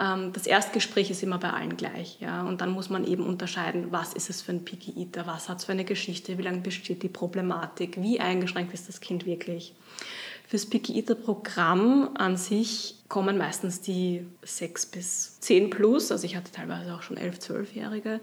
Ähm, 0.00 0.32
das 0.32 0.46
Erstgespräch 0.46 1.10
ist 1.10 1.22
immer 1.22 1.38
bei 1.38 1.50
allen 1.50 1.76
gleich. 1.76 2.18
Ja? 2.20 2.42
Und 2.42 2.60
dann 2.60 2.70
muss 2.70 2.90
man 2.90 3.04
eben 3.04 3.26
unterscheiden, 3.26 3.88
was 3.90 4.14
ist 4.14 4.30
es 4.30 4.42
für 4.42 4.52
ein 4.52 4.64
Picky 4.64 4.92
Eater, 4.96 5.26
was 5.26 5.48
hat 5.48 5.58
es 5.58 5.64
für 5.64 5.72
eine 5.72 5.84
Geschichte, 5.84 6.38
wie 6.38 6.42
lange 6.42 6.60
besteht 6.60 7.02
die 7.02 7.08
Problematik, 7.08 8.00
wie 8.00 8.20
eingeschränkt 8.20 8.74
ist 8.74 8.88
das 8.88 9.00
Kind 9.00 9.26
wirklich. 9.26 9.74
Fürs 10.46 10.66
Picky 10.66 10.96
Eater 10.96 11.14
Programm 11.14 12.10
an 12.14 12.36
sich 12.36 12.96
kommen 13.08 13.38
meistens 13.38 13.80
die 13.80 14.26
6 14.42 14.86
bis 14.86 15.40
10 15.40 15.70
plus, 15.70 16.12
also 16.12 16.26
ich 16.26 16.36
hatte 16.36 16.52
teilweise 16.52 16.94
auch 16.94 17.02
schon 17.02 17.16
11, 17.16 17.38
12-Jährige. 17.38 18.20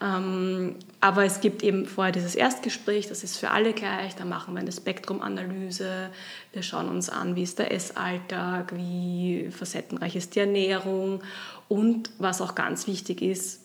Ähm, 0.00 0.76
aber 1.00 1.24
es 1.24 1.40
gibt 1.40 1.62
eben 1.62 1.86
vorher 1.86 2.12
dieses 2.12 2.34
Erstgespräch, 2.34 3.08
das 3.08 3.24
ist 3.24 3.38
für 3.38 3.50
alle 3.50 3.72
gleich. 3.72 4.14
Da 4.14 4.24
machen 4.24 4.54
wir 4.54 4.60
eine 4.60 4.72
Spektrumanalyse. 4.72 6.10
Wir 6.52 6.62
schauen 6.62 6.88
uns 6.88 7.08
an, 7.08 7.36
wie 7.36 7.42
ist 7.42 7.58
der 7.58 7.72
Essalltag, 7.72 8.74
wie 8.76 9.48
facettenreich 9.50 10.16
ist 10.16 10.34
die 10.34 10.40
Ernährung. 10.40 11.22
Und 11.68 12.10
was 12.18 12.40
auch 12.40 12.54
ganz 12.54 12.86
wichtig 12.86 13.22
ist, 13.22 13.60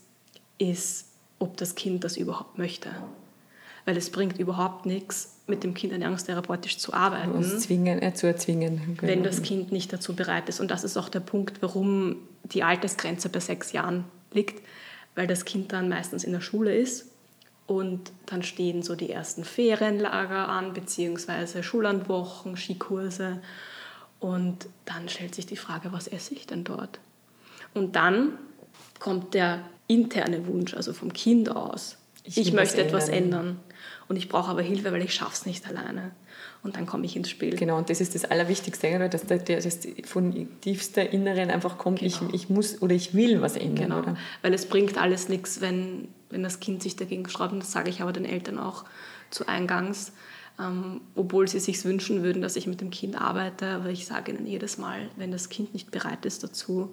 ist, 0.57 1.07
ob 1.39 1.57
das 1.57 1.75
Kind 1.75 2.03
das 2.03 2.17
überhaupt 2.17 2.57
möchte. 2.57 2.89
Weil 3.85 3.97
es 3.97 4.11
bringt 4.11 4.39
überhaupt 4.39 4.85
nichts, 4.85 5.39
mit 5.47 5.63
dem 5.63 5.73
Kind 5.73 5.91
ernährungstherapeutisch 5.91 6.77
zu 6.77 6.93
arbeiten. 6.93 7.31
Uns 7.31 7.59
zwingen, 7.61 8.01
äh, 8.01 8.13
zu 8.13 8.27
erzwingen. 8.27 8.95
Genau. 8.97 9.11
Wenn 9.11 9.23
das 9.23 9.41
Kind 9.41 9.71
nicht 9.71 9.91
dazu 9.91 10.15
bereit 10.15 10.47
ist. 10.47 10.61
Und 10.61 10.71
das 10.71 10.83
ist 10.83 10.95
auch 10.95 11.09
der 11.09 11.19
Punkt, 11.19 11.61
warum 11.61 12.17
die 12.43 12.63
Altersgrenze 12.63 13.27
bei 13.27 13.39
sechs 13.39 13.73
Jahren 13.73 14.05
liegt 14.31 14.61
weil 15.15 15.27
das 15.27 15.45
Kind 15.45 15.73
dann 15.73 15.89
meistens 15.89 16.23
in 16.23 16.31
der 16.31 16.41
Schule 16.41 16.75
ist 16.75 17.07
und 17.67 18.11
dann 18.25 18.43
stehen 18.43 18.83
so 18.83 18.95
die 18.95 19.11
ersten 19.11 19.43
Ferienlager 19.43 20.49
an, 20.49 20.73
beziehungsweise 20.73 21.63
Schullandwochen, 21.63 22.57
Skikurse. 22.57 23.41
Und 24.19 24.67
dann 24.85 25.09
stellt 25.09 25.35
sich 25.35 25.45
die 25.45 25.55
Frage, 25.55 25.91
was 25.93 26.07
esse 26.07 26.33
ich 26.33 26.47
denn 26.47 26.63
dort? 26.63 26.99
Und 27.73 27.95
dann 27.95 28.37
kommt 28.99 29.33
der 29.33 29.61
interne 29.87 30.45
Wunsch, 30.47 30.73
also 30.73 30.93
vom 30.93 31.13
Kind 31.13 31.49
aus. 31.49 31.97
Ich, 32.23 32.37
ich 32.37 32.53
möchte 32.53 32.81
etwas 32.81 33.09
ändern. 33.09 33.59
Und 34.07 34.17
ich 34.17 34.29
brauche 34.29 34.51
aber 34.51 34.61
Hilfe, 34.61 34.91
weil 34.91 35.01
ich 35.01 35.19
es 35.21 35.45
nicht 35.45 35.65
alleine 35.65 36.11
und 36.63 36.75
dann 36.75 36.85
komme 36.85 37.05
ich 37.05 37.15
ins 37.15 37.29
Spiel. 37.29 37.55
Genau, 37.55 37.77
und 37.77 37.89
das 37.89 38.01
ist 38.01 38.13
das 38.13 38.25
Allerwichtigste, 38.25 39.09
dass 39.09 39.25
das 39.25 39.79
von 40.05 40.47
tiefster 40.61 41.09
Inneren 41.09 41.49
einfach 41.49 41.77
kommt, 41.77 41.99
genau. 41.99 42.11
ich, 42.29 42.33
ich 42.33 42.49
muss 42.49 42.81
oder 42.81 42.93
ich 42.93 43.13
will 43.13 43.41
was 43.41 43.55
ändern. 43.55 43.89
Genau, 43.89 43.99
oder? 43.99 44.17
weil 44.41 44.53
es 44.53 44.67
bringt 44.67 44.97
alles 44.97 45.27
nichts, 45.27 45.61
wenn, 45.61 46.09
wenn 46.29 46.43
das 46.43 46.59
Kind 46.59 46.83
sich 46.83 46.95
dagegen 46.95 47.27
schraubt, 47.27 47.53
und 47.53 47.59
das 47.59 47.71
sage 47.71 47.89
ich 47.89 48.01
aber 48.01 48.13
den 48.13 48.25
Eltern 48.25 48.59
auch 48.59 48.85
zu 49.31 49.47
Eingangs, 49.47 50.13
ähm, 50.59 51.01
obwohl 51.15 51.47
sie 51.47 51.59
sich 51.59 51.83
wünschen 51.83 52.21
würden, 52.21 52.41
dass 52.41 52.55
ich 52.55 52.67
mit 52.67 52.81
dem 52.81 52.91
Kind 52.91 53.19
arbeite. 53.19 53.67
Aber 53.67 53.89
ich 53.89 54.05
sage 54.05 54.31
ihnen 54.31 54.45
jedes 54.45 54.77
Mal, 54.77 55.09
wenn 55.15 55.31
das 55.31 55.49
Kind 55.49 55.73
nicht 55.73 55.89
bereit 55.91 56.25
ist 56.25 56.43
dazu, 56.43 56.89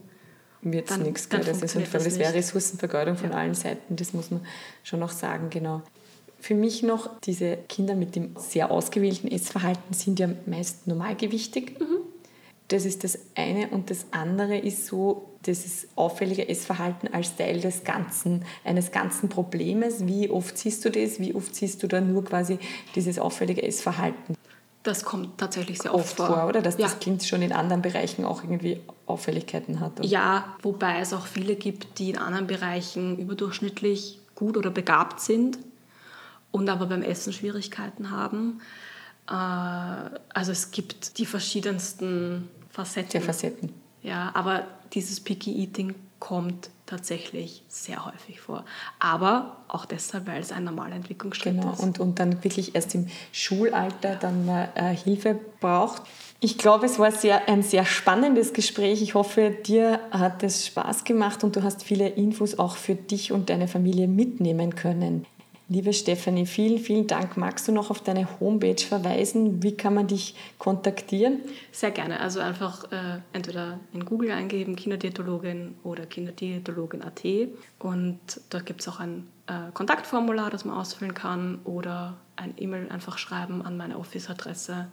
wird 0.62 0.90
es 0.90 0.96
nichts. 0.96 1.28
Das, 1.28 1.46
ist 1.46 1.76
das, 1.76 2.04
das 2.04 2.18
wäre 2.18 2.34
Ressourcenvergeudung 2.34 3.16
von 3.16 3.30
ja. 3.30 3.36
allen 3.36 3.54
Seiten, 3.54 3.96
das 3.96 4.12
muss 4.12 4.30
man 4.30 4.40
schon 4.82 5.00
noch 5.00 5.10
sagen, 5.10 5.50
genau. 5.50 5.82
Für 6.40 6.54
mich 6.54 6.82
noch, 6.82 7.10
diese 7.20 7.56
Kinder 7.68 7.94
mit 7.94 8.14
dem 8.14 8.36
sehr 8.36 8.70
ausgewählten 8.70 9.28
Essverhalten 9.28 9.92
sind 9.92 10.20
ja 10.20 10.28
meist 10.46 10.86
normalgewichtig. 10.86 11.80
Mhm. 11.80 11.98
Das 12.68 12.84
ist 12.84 13.02
das 13.02 13.18
eine. 13.34 13.68
Und 13.68 13.90
das 13.90 14.06
andere 14.12 14.56
ist 14.58 14.86
so, 14.86 15.24
dieses 15.46 15.88
auffällige 15.96 16.48
Essverhalten 16.48 17.12
als 17.12 17.34
Teil 17.36 17.60
des 17.60 17.82
Ganzen, 17.82 18.44
eines 18.64 18.92
ganzen 18.92 19.28
Problems. 19.28 20.06
Wie 20.06 20.30
oft 20.30 20.56
siehst 20.58 20.84
du 20.84 20.90
das? 20.90 21.18
Wie 21.18 21.34
oft 21.34 21.54
siehst 21.54 21.82
du 21.82 21.86
da 21.86 22.00
nur 22.00 22.24
quasi 22.24 22.58
dieses 22.94 23.18
auffällige 23.18 23.62
Essverhalten? 23.62 24.36
Das 24.82 25.04
kommt 25.04 25.38
tatsächlich 25.38 25.80
sehr 25.80 25.94
oft, 25.94 26.20
oft 26.20 26.30
vor. 26.30 26.46
Oder 26.46 26.62
dass 26.62 26.78
ja. 26.78 26.86
das 26.86 27.00
Kind 27.00 27.24
schon 27.24 27.42
in 27.42 27.52
anderen 27.52 27.82
Bereichen 27.82 28.24
auch 28.24 28.42
irgendwie 28.42 28.80
Auffälligkeiten 29.06 29.80
hat. 29.80 29.98
Oder? 30.00 30.08
Ja, 30.08 30.56
wobei 30.62 31.00
es 31.00 31.12
auch 31.12 31.26
viele 31.26 31.56
gibt, 31.56 31.98
die 31.98 32.10
in 32.10 32.18
anderen 32.18 32.46
Bereichen 32.46 33.18
überdurchschnittlich 33.18 34.20
gut 34.34 34.56
oder 34.56 34.70
begabt 34.70 35.20
sind 35.20 35.58
und 36.50 36.68
aber 36.68 36.86
beim 36.86 37.02
Essen 37.02 37.32
Schwierigkeiten 37.32 38.10
haben. 38.10 38.60
Äh, 39.28 39.32
also 39.32 40.52
es 40.52 40.70
gibt 40.70 41.18
die 41.18 41.26
verschiedensten 41.26 42.48
Facetten. 42.70 43.10
Der 43.12 43.22
Facetten. 43.22 43.72
Ja, 44.02 44.30
aber 44.34 44.64
dieses 44.92 45.20
Picky 45.20 45.52
Eating 45.60 45.94
kommt 46.18 46.70
tatsächlich 46.86 47.62
sehr 47.68 48.04
häufig 48.06 48.40
vor. 48.40 48.64
Aber 48.98 49.58
auch 49.68 49.84
deshalb, 49.84 50.26
weil 50.26 50.40
es 50.40 50.52
ein 50.52 50.64
normaler 50.64 50.96
Entwicklungsschritt 50.96 51.54
genau. 51.54 51.72
ist. 51.72 51.80
Und, 51.80 52.00
und 52.00 52.18
dann 52.18 52.42
wirklich 52.42 52.74
erst 52.74 52.94
im 52.94 53.06
Schulalter 53.30 54.16
dann 54.16 54.48
äh, 54.48 54.96
Hilfe 54.96 55.38
braucht. 55.60 56.02
Ich 56.40 56.56
glaube, 56.56 56.86
es 56.86 56.98
war 56.98 57.12
sehr, 57.12 57.48
ein 57.48 57.62
sehr 57.62 57.84
spannendes 57.84 58.52
Gespräch. 58.52 59.02
Ich 59.02 59.14
hoffe, 59.14 59.50
dir 59.50 60.00
hat 60.10 60.42
es 60.42 60.66
Spaß 60.66 61.04
gemacht 61.04 61.44
und 61.44 61.56
du 61.56 61.62
hast 61.62 61.82
viele 61.82 62.08
Infos 62.08 62.58
auch 62.58 62.76
für 62.76 62.94
dich 62.94 63.32
und 63.32 63.50
deine 63.50 63.68
Familie 63.68 64.08
mitnehmen 64.08 64.74
können. 64.74 65.26
Liebe 65.70 65.92
Stefanie, 65.92 66.46
vielen, 66.46 66.78
vielen 66.78 67.06
Dank. 67.06 67.36
Magst 67.36 67.68
du 67.68 67.72
noch 67.72 67.90
auf 67.90 68.00
deine 68.00 68.26
Homepage 68.40 68.82
verweisen? 68.82 69.62
Wie 69.62 69.76
kann 69.76 69.92
man 69.92 70.06
dich 70.06 70.34
kontaktieren? 70.56 71.40
Sehr 71.72 71.90
gerne. 71.90 72.20
Also 72.20 72.40
einfach 72.40 72.90
äh, 72.90 73.18
entweder 73.34 73.78
in 73.92 74.06
Google 74.06 74.30
eingeben, 74.30 74.76
Kinderdiätologin 74.76 75.74
oder 75.84 76.06
Kinderdiätologin.at. 76.06 77.22
Und 77.80 78.18
da 78.48 78.60
gibt 78.60 78.80
es 78.80 78.88
auch 78.88 78.98
ein 78.98 79.26
äh, 79.46 79.70
Kontaktformular, 79.74 80.48
das 80.48 80.64
man 80.64 80.74
ausfüllen 80.74 81.12
kann 81.12 81.58
oder 81.64 82.16
ein 82.36 82.54
E-Mail 82.56 82.88
einfach 82.88 83.18
schreiben 83.18 83.60
an 83.60 83.76
meine 83.76 83.98
Office-Adresse 83.98 84.88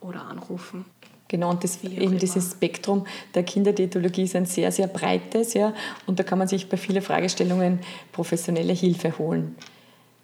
oder 0.00 0.22
anrufen. 0.22 0.86
Genau, 1.28 1.50
und 1.50 1.64
das, 1.64 1.84
eben 1.84 2.18
dieses 2.18 2.52
Spektrum 2.52 3.06
der 3.34 3.42
Kinderdiätologie 3.42 4.24
ist 4.24 4.36
ein 4.36 4.46
sehr, 4.46 4.70
sehr 4.72 4.86
breites, 4.86 5.54
ja, 5.54 5.74
und 6.06 6.18
da 6.18 6.22
kann 6.22 6.38
man 6.38 6.48
sich 6.48 6.68
bei 6.68 6.76
vielen 6.76 7.02
Fragestellungen 7.02 7.80
professionelle 8.12 8.74
Hilfe 8.74 9.18
holen. 9.18 9.56